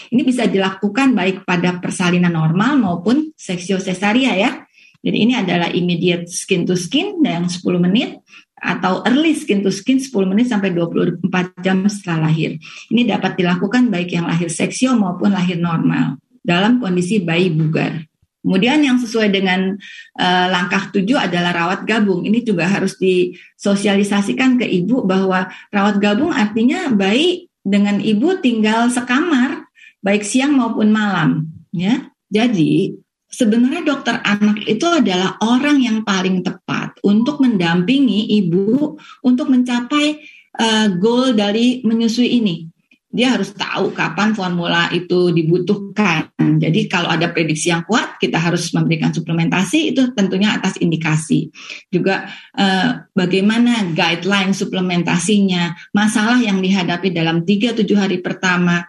Ini 0.10 0.22
bisa 0.26 0.50
dilakukan 0.50 1.16
baik 1.16 1.46
pada 1.46 1.78
persalinan 1.78 2.34
normal 2.34 2.82
maupun 2.82 3.32
seksio 3.38 3.78
cesaria 3.80 4.36
ya. 4.36 4.52
Jadi 5.00 5.16
ini 5.16 5.34
adalah 5.38 5.72
immediate 5.72 6.28
skin 6.28 6.68
to 6.68 6.76
skin 6.76 7.24
yang 7.24 7.48
10 7.48 7.64
menit 7.80 8.20
atau 8.60 9.00
early 9.08 9.32
skin 9.32 9.64
to 9.64 9.72
skin 9.72 9.96
10 9.96 10.12
menit 10.28 10.52
sampai 10.52 10.76
24 10.76 11.24
jam 11.64 11.88
setelah 11.88 12.28
lahir. 12.28 12.60
Ini 12.92 13.08
dapat 13.08 13.40
dilakukan 13.40 13.88
baik 13.88 14.12
yang 14.12 14.28
lahir 14.28 14.52
seksio 14.52 15.00
maupun 15.00 15.32
lahir 15.32 15.56
normal 15.56 16.20
dalam 16.44 16.84
kondisi 16.84 17.24
bayi 17.24 17.48
bugar. 17.48 18.09
Kemudian 18.40 18.80
yang 18.80 18.96
sesuai 18.96 19.36
dengan 19.36 19.76
uh, 20.16 20.48
langkah 20.48 20.88
tujuh 20.96 21.20
adalah 21.20 21.52
rawat 21.52 21.84
gabung. 21.84 22.24
Ini 22.24 22.40
juga 22.48 22.72
harus 22.72 22.96
disosialisasikan 22.96 24.56
ke 24.56 24.66
ibu 24.66 25.04
bahwa 25.04 25.52
rawat 25.76 26.00
gabung 26.00 26.32
artinya 26.32 26.88
bayi 26.88 27.52
dengan 27.60 28.00
ibu 28.00 28.40
tinggal 28.40 28.88
sekamar 28.88 29.68
baik 30.00 30.24
siang 30.24 30.56
maupun 30.56 30.88
malam, 30.96 31.52
ya. 31.76 32.08
Jadi 32.32 32.96
sebenarnya 33.28 33.84
dokter 33.84 34.24
anak 34.24 34.64
itu 34.64 34.88
adalah 34.88 35.36
orang 35.44 35.84
yang 35.84 36.08
paling 36.08 36.40
tepat 36.40 36.96
untuk 37.04 37.44
mendampingi 37.44 38.40
ibu 38.40 38.96
untuk 39.22 39.52
mencapai 39.52 40.24
uh, 40.56 40.88
goal 40.98 41.36
dari 41.36 41.84
menyusui 41.84 42.40
ini 42.40 42.70
dia 43.10 43.34
harus 43.34 43.58
tahu 43.58 43.90
kapan 43.98 44.38
formula 44.38 44.94
itu 44.94 45.34
dibutuhkan. 45.34 46.30
Jadi 46.38 46.86
kalau 46.86 47.10
ada 47.10 47.34
prediksi 47.34 47.74
yang 47.74 47.82
kuat, 47.82 48.22
kita 48.22 48.38
harus 48.38 48.70
memberikan 48.70 49.10
suplementasi 49.10 49.90
itu 49.90 50.14
tentunya 50.14 50.54
atas 50.54 50.78
indikasi. 50.78 51.50
Juga 51.90 52.30
eh, 52.54 53.10
bagaimana 53.10 53.90
guideline 53.98 54.54
suplementasinya, 54.54 55.90
masalah 55.90 56.38
yang 56.38 56.62
dihadapi 56.62 57.10
dalam 57.10 57.42
3-7 57.42 57.82
hari 57.98 58.22
pertama, 58.22 58.86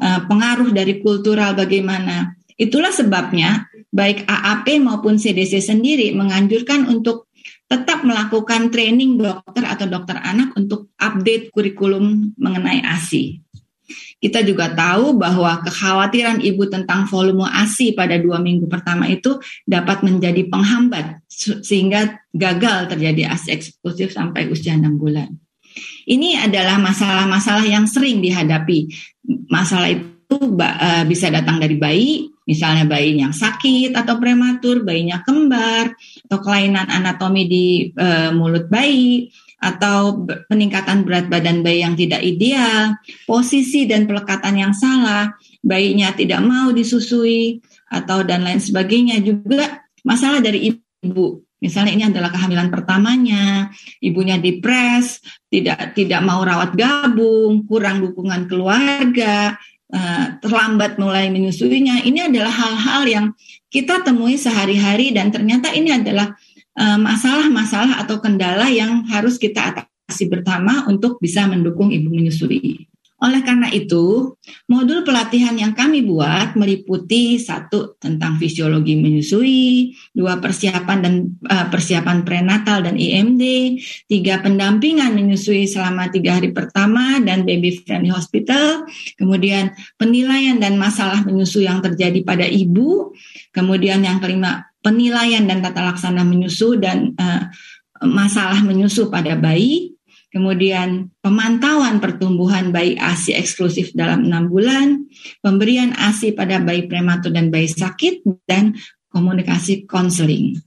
eh, 0.00 0.20
pengaruh 0.24 0.72
dari 0.72 1.04
kultural 1.04 1.52
bagaimana. 1.52 2.40
Itulah 2.56 2.90
sebabnya 2.90 3.68
baik 3.92 4.24
AAP 4.24 4.80
maupun 4.80 5.20
CDC 5.20 5.60
sendiri 5.60 6.16
menganjurkan 6.16 6.88
untuk 6.88 7.28
tetap 7.68 8.00
melakukan 8.00 8.72
training 8.72 9.20
dokter 9.20 9.60
atau 9.60 9.84
dokter 9.84 10.16
anak 10.16 10.56
untuk 10.56 10.88
update 10.96 11.52
kurikulum 11.52 12.32
mengenai 12.40 12.80
ASI. 12.80 13.44
Kita 14.18 14.44
juga 14.44 14.72
tahu 14.74 15.16
bahwa 15.16 15.62
kekhawatiran 15.64 16.44
ibu 16.44 16.68
tentang 16.68 17.08
volume 17.08 17.48
ASI 17.48 17.96
pada 17.96 18.18
dua 18.20 18.42
minggu 18.42 18.68
pertama 18.68 19.08
itu 19.08 19.40
dapat 19.64 20.04
menjadi 20.04 20.44
penghambat 20.50 21.24
sehingga 21.64 22.20
gagal 22.34 22.92
terjadi 22.92 23.32
ASI 23.32 23.48
eksklusif 23.54 24.12
sampai 24.12 24.50
usia 24.52 24.76
enam 24.76 25.00
bulan. 25.00 25.32
Ini 26.08 26.48
adalah 26.48 26.80
masalah-masalah 26.80 27.68
yang 27.68 27.84
sering 27.84 28.24
dihadapi. 28.24 28.88
Masalah 29.46 29.92
itu 29.92 30.36
eh, 30.58 31.04
bisa 31.04 31.28
datang 31.28 31.60
dari 31.60 31.76
bayi, 31.76 32.32
misalnya 32.48 32.88
bayi 32.88 33.20
yang 33.20 33.36
sakit 33.36 33.92
atau 33.92 34.16
prematur, 34.16 34.80
bayinya 34.80 35.20
kembar, 35.20 35.92
atau 36.24 36.38
kelainan 36.40 36.88
anatomi 36.88 37.44
di 37.44 37.66
uh, 37.92 38.32
mulut 38.32 38.72
bayi, 38.72 39.28
atau 39.58 40.22
peningkatan 40.46 41.02
berat 41.02 41.26
badan 41.26 41.66
bayi 41.66 41.82
yang 41.82 41.98
tidak 41.98 42.22
ideal, 42.22 42.94
posisi 43.26 43.90
dan 43.90 44.06
pelekatan 44.06 44.54
yang 44.54 44.70
salah, 44.70 45.34
bayinya 45.66 46.14
tidak 46.14 46.38
mau 46.46 46.70
disusui 46.70 47.58
atau 47.90 48.22
dan 48.22 48.46
lain 48.46 48.62
sebagainya 48.62 49.18
juga 49.18 49.82
masalah 50.06 50.38
dari 50.38 50.78
ibu. 51.02 51.42
Misalnya 51.58 51.90
ini 51.90 52.04
adalah 52.06 52.30
kehamilan 52.30 52.70
pertamanya, 52.70 53.74
ibunya 53.98 54.38
depres, 54.38 55.18
tidak 55.50 55.90
tidak 55.98 56.22
mau 56.22 56.46
rawat 56.46 56.78
gabung, 56.78 57.66
kurang 57.66 57.98
dukungan 57.98 58.46
keluarga, 58.46 59.58
uh, 59.90 60.26
terlambat 60.38 61.02
mulai 61.02 61.34
menyusuinya. 61.34 62.06
Ini 62.06 62.30
adalah 62.30 62.54
hal-hal 62.54 63.02
yang 63.10 63.26
kita 63.74 64.06
temui 64.06 64.38
sehari-hari 64.38 65.10
dan 65.10 65.34
ternyata 65.34 65.74
ini 65.74 65.98
adalah 65.98 66.30
Eh, 66.30 66.47
masalah-masalah 66.78 67.98
atau 68.06 68.22
kendala 68.22 68.70
yang 68.70 69.02
harus 69.10 69.34
kita 69.34 69.74
atasi 69.74 70.30
bersama 70.30 70.86
untuk 70.86 71.18
bisa 71.18 71.44
mendukung 71.50 71.90
ibu 71.90 72.06
menyusui. 72.06 72.86
Oleh 73.18 73.42
karena 73.42 73.66
itu, 73.74 74.38
modul 74.70 75.02
pelatihan 75.02 75.50
yang 75.58 75.74
kami 75.74 76.06
buat 76.06 76.54
meliputi 76.54 77.34
satu 77.34 77.98
tentang 77.98 78.38
fisiologi 78.38 78.94
menyusui, 78.94 79.90
dua 80.14 80.38
persiapan 80.38 80.98
dan 81.02 81.14
uh, 81.50 81.66
persiapan 81.66 82.22
prenatal 82.22 82.86
dan 82.86 82.94
IMD, 82.94 83.42
tiga 84.06 84.38
pendampingan 84.38 85.18
menyusui 85.18 85.66
selama 85.66 86.14
tiga 86.14 86.38
hari 86.38 86.54
pertama 86.54 87.18
dan 87.18 87.42
baby 87.42 87.74
friendly 87.82 88.14
hospital, 88.14 88.86
kemudian 89.18 89.74
penilaian 89.98 90.62
dan 90.62 90.78
masalah 90.78 91.26
menyusui 91.26 91.66
yang 91.66 91.82
terjadi 91.82 92.22
pada 92.22 92.46
ibu, 92.46 93.18
kemudian 93.50 93.98
yang 94.06 94.22
kelima 94.22 94.67
penilaian 94.82 95.44
dan 95.44 95.60
tata 95.60 95.82
laksana 95.82 96.22
menyusu 96.22 96.78
dan 96.78 97.14
uh, 97.18 97.50
masalah 98.04 98.62
menyusu 98.62 99.10
pada 99.10 99.34
bayi, 99.34 99.98
kemudian 100.30 101.10
pemantauan 101.18 101.98
pertumbuhan 101.98 102.70
bayi 102.70 102.94
ASI 102.94 103.34
eksklusif 103.34 103.90
dalam 103.96 104.28
enam 104.28 104.46
bulan, 104.46 105.08
pemberian 105.42 105.96
ASI 105.98 106.36
pada 106.36 106.62
bayi 106.62 106.86
prematur 106.86 107.34
dan 107.34 107.50
bayi 107.50 107.66
sakit, 107.66 108.22
dan 108.46 108.78
komunikasi 109.10 109.88
konseling. 109.88 110.60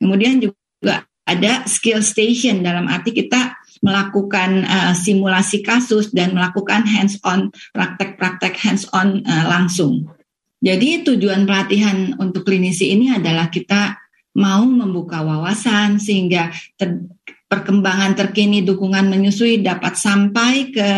Kemudian 0.00 0.40
juga 0.40 1.04
ada 1.28 1.68
skill 1.68 2.00
station 2.00 2.64
dalam 2.64 2.88
arti 2.88 3.12
kita 3.12 3.58
melakukan 3.84 4.64
uh, 4.64 4.92
simulasi 4.96 5.62
kasus 5.62 6.10
dan 6.10 6.34
melakukan 6.34 6.82
hands-on 6.88 7.52
praktek-praktek 7.76 8.56
hands-on 8.58 9.22
uh, 9.22 9.44
langsung. 9.46 10.08
Jadi 10.58 11.06
tujuan 11.06 11.46
pelatihan 11.46 12.18
untuk 12.18 12.42
klinisi 12.42 12.90
ini 12.90 13.14
adalah 13.14 13.46
kita 13.46 13.94
mau 14.38 14.66
membuka 14.66 15.22
wawasan 15.22 16.02
sehingga 16.02 16.50
ter, 16.74 16.98
perkembangan 17.46 18.18
terkini 18.18 18.66
dukungan 18.66 19.06
menyusui 19.06 19.62
dapat 19.62 19.94
sampai 19.94 20.74
ke 20.74 20.88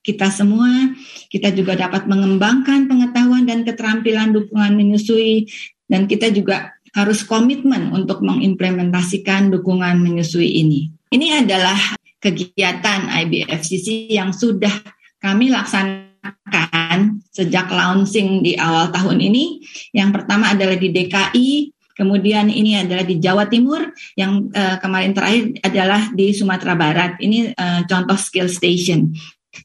kita 0.00 0.32
semua. 0.32 0.96
Kita 1.28 1.52
juga 1.52 1.76
dapat 1.76 2.08
mengembangkan 2.08 2.88
pengetahuan 2.88 3.44
dan 3.44 3.68
keterampilan 3.68 4.32
dukungan 4.32 4.72
menyusui 4.72 5.48
dan 5.84 6.08
kita 6.08 6.32
juga 6.32 6.72
harus 6.96 7.20
komitmen 7.24 7.92
untuk 7.92 8.24
mengimplementasikan 8.24 9.52
dukungan 9.52 10.00
menyusui 10.00 10.64
ini. 10.64 10.88
Ini 11.12 11.44
adalah 11.44 11.76
kegiatan 12.18 13.12
IBFCC 13.24 14.12
yang 14.12 14.32
sudah 14.32 14.72
kami 15.20 15.52
laksanakan 15.52 16.87
sejak 17.38 17.70
launching 17.70 18.42
di 18.42 18.58
awal 18.58 18.90
tahun 18.90 19.22
ini. 19.22 19.62
Yang 19.94 20.10
pertama 20.18 20.50
adalah 20.50 20.74
di 20.74 20.90
DKI, 20.90 21.50
kemudian 21.94 22.50
ini 22.50 22.82
adalah 22.82 23.06
di 23.06 23.22
Jawa 23.22 23.46
Timur, 23.46 23.94
yang 24.18 24.50
uh, 24.50 24.82
kemarin 24.82 25.14
terakhir 25.14 25.54
adalah 25.62 26.10
di 26.10 26.34
Sumatera 26.34 26.74
Barat. 26.74 27.22
Ini 27.22 27.54
uh, 27.54 27.80
contoh 27.86 28.18
skill 28.18 28.50
station. 28.50 29.14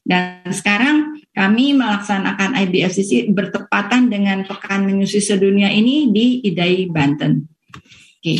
Dan 0.02 0.46
sekarang 0.50 1.22
kami 1.34 1.74
melaksanakan 1.74 2.54
IBFCC 2.66 3.30
bertepatan 3.30 4.10
dengan 4.10 4.46
Pekan 4.46 4.86
Menyusui 4.86 5.22
Sedunia 5.22 5.70
ini 5.70 6.10
di 6.10 6.42
Idai, 6.46 6.86
Banten. 6.86 7.46
Oke. 8.22 8.34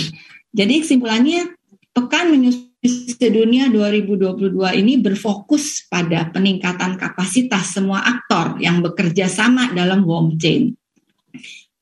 Jadi 0.55 0.75
kesimpulannya 0.83 1.55
Pekan 1.95 2.31
Menyusui 2.31 2.74
Sedunia 2.85 3.73
2022 3.73 4.61
ini 4.77 5.01
berfokus 5.01 5.89
pada 5.89 6.29
peningkatan 6.29 7.01
kapasitas 7.01 7.73
semua 7.73 8.05
aktor 8.05 8.61
yang 8.61 8.85
bekerja 8.85 9.25
sama 9.25 9.73
dalam 9.73 10.05
warm 10.05 10.37
chain. 10.37 10.77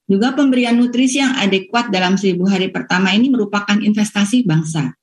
Juga 0.07 0.31
pemberian 0.31 0.79
nutrisi 0.79 1.19
yang 1.19 1.35
adekuat 1.35 1.91
dalam 1.91 2.15
seribu 2.15 2.47
hari 2.47 2.71
pertama 2.71 3.11
ini 3.11 3.35
merupakan 3.35 3.75
investasi 3.75 4.47
bangsa. 4.47 4.95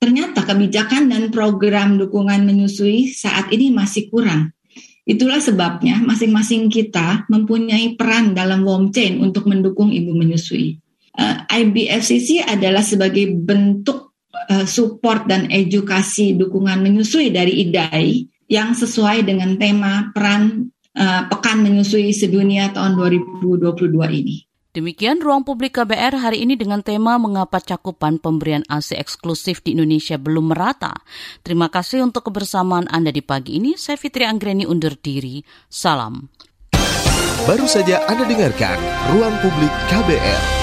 Ternyata 0.00 0.48
kebijakan 0.48 1.12
dan 1.12 1.28
program 1.28 2.00
dukungan 2.00 2.48
menyusui 2.48 3.12
saat 3.12 3.52
ini 3.52 3.68
masih 3.68 4.08
kurang. 4.08 4.56
Itulah 5.04 5.44
sebabnya 5.44 6.00
masing-masing 6.00 6.72
kita 6.72 7.28
mempunyai 7.28 8.00
peran 8.00 8.32
dalam 8.32 8.64
warm 8.64 8.88
chain 8.88 9.20
untuk 9.20 9.44
mendukung 9.44 9.92
ibu 9.92 10.16
menyusui. 10.16 10.80
Eh, 11.12 11.36
IBFCC 11.52 12.48
adalah 12.48 12.80
sebagai 12.80 13.28
bentuk 13.36 14.11
uh, 14.48 14.66
support 14.66 15.28
dan 15.28 15.50
edukasi 15.50 16.34
dukungan 16.34 16.82
menyusui 16.82 17.30
dari 17.30 17.66
IDAI 17.68 18.26
yang 18.50 18.76
sesuai 18.76 19.24
dengan 19.24 19.56
tema 19.56 20.12
peran 20.12 20.72
uh, 20.96 21.28
Pekan 21.28 21.64
Menyusui 21.64 22.12
Sedunia 22.12 22.72
tahun 22.72 22.98
2022 22.98 23.92
ini. 24.12 24.36
Demikian 24.72 25.20
Ruang 25.20 25.44
Publik 25.44 25.76
KBR 25.76 26.16
hari 26.16 26.48
ini 26.48 26.56
dengan 26.56 26.80
tema 26.80 27.20
Mengapa 27.20 27.60
Cakupan 27.60 28.16
Pemberian 28.16 28.64
ASI 28.72 28.96
Eksklusif 28.96 29.60
di 29.60 29.76
Indonesia 29.76 30.16
Belum 30.16 30.48
Merata. 30.48 30.96
Terima 31.44 31.68
kasih 31.68 32.00
untuk 32.00 32.32
kebersamaan 32.32 32.88
Anda 32.88 33.12
di 33.12 33.20
pagi 33.20 33.60
ini. 33.60 33.76
Saya 33.76 34.00
Fitri 34.00 34.24
Anggreni 34.24 34.64
undur 34.64 34.96
diri. 34.96 35.44
Salam. 35.68 36.24
Baru 37.44 37.68
saja 37.68 38.00
Anda 38.08 38.24
dengarkan 38.24 38.80
Ruang 39.12 39.36
Publik 39.44 39.72
KBR. 39.92 40.61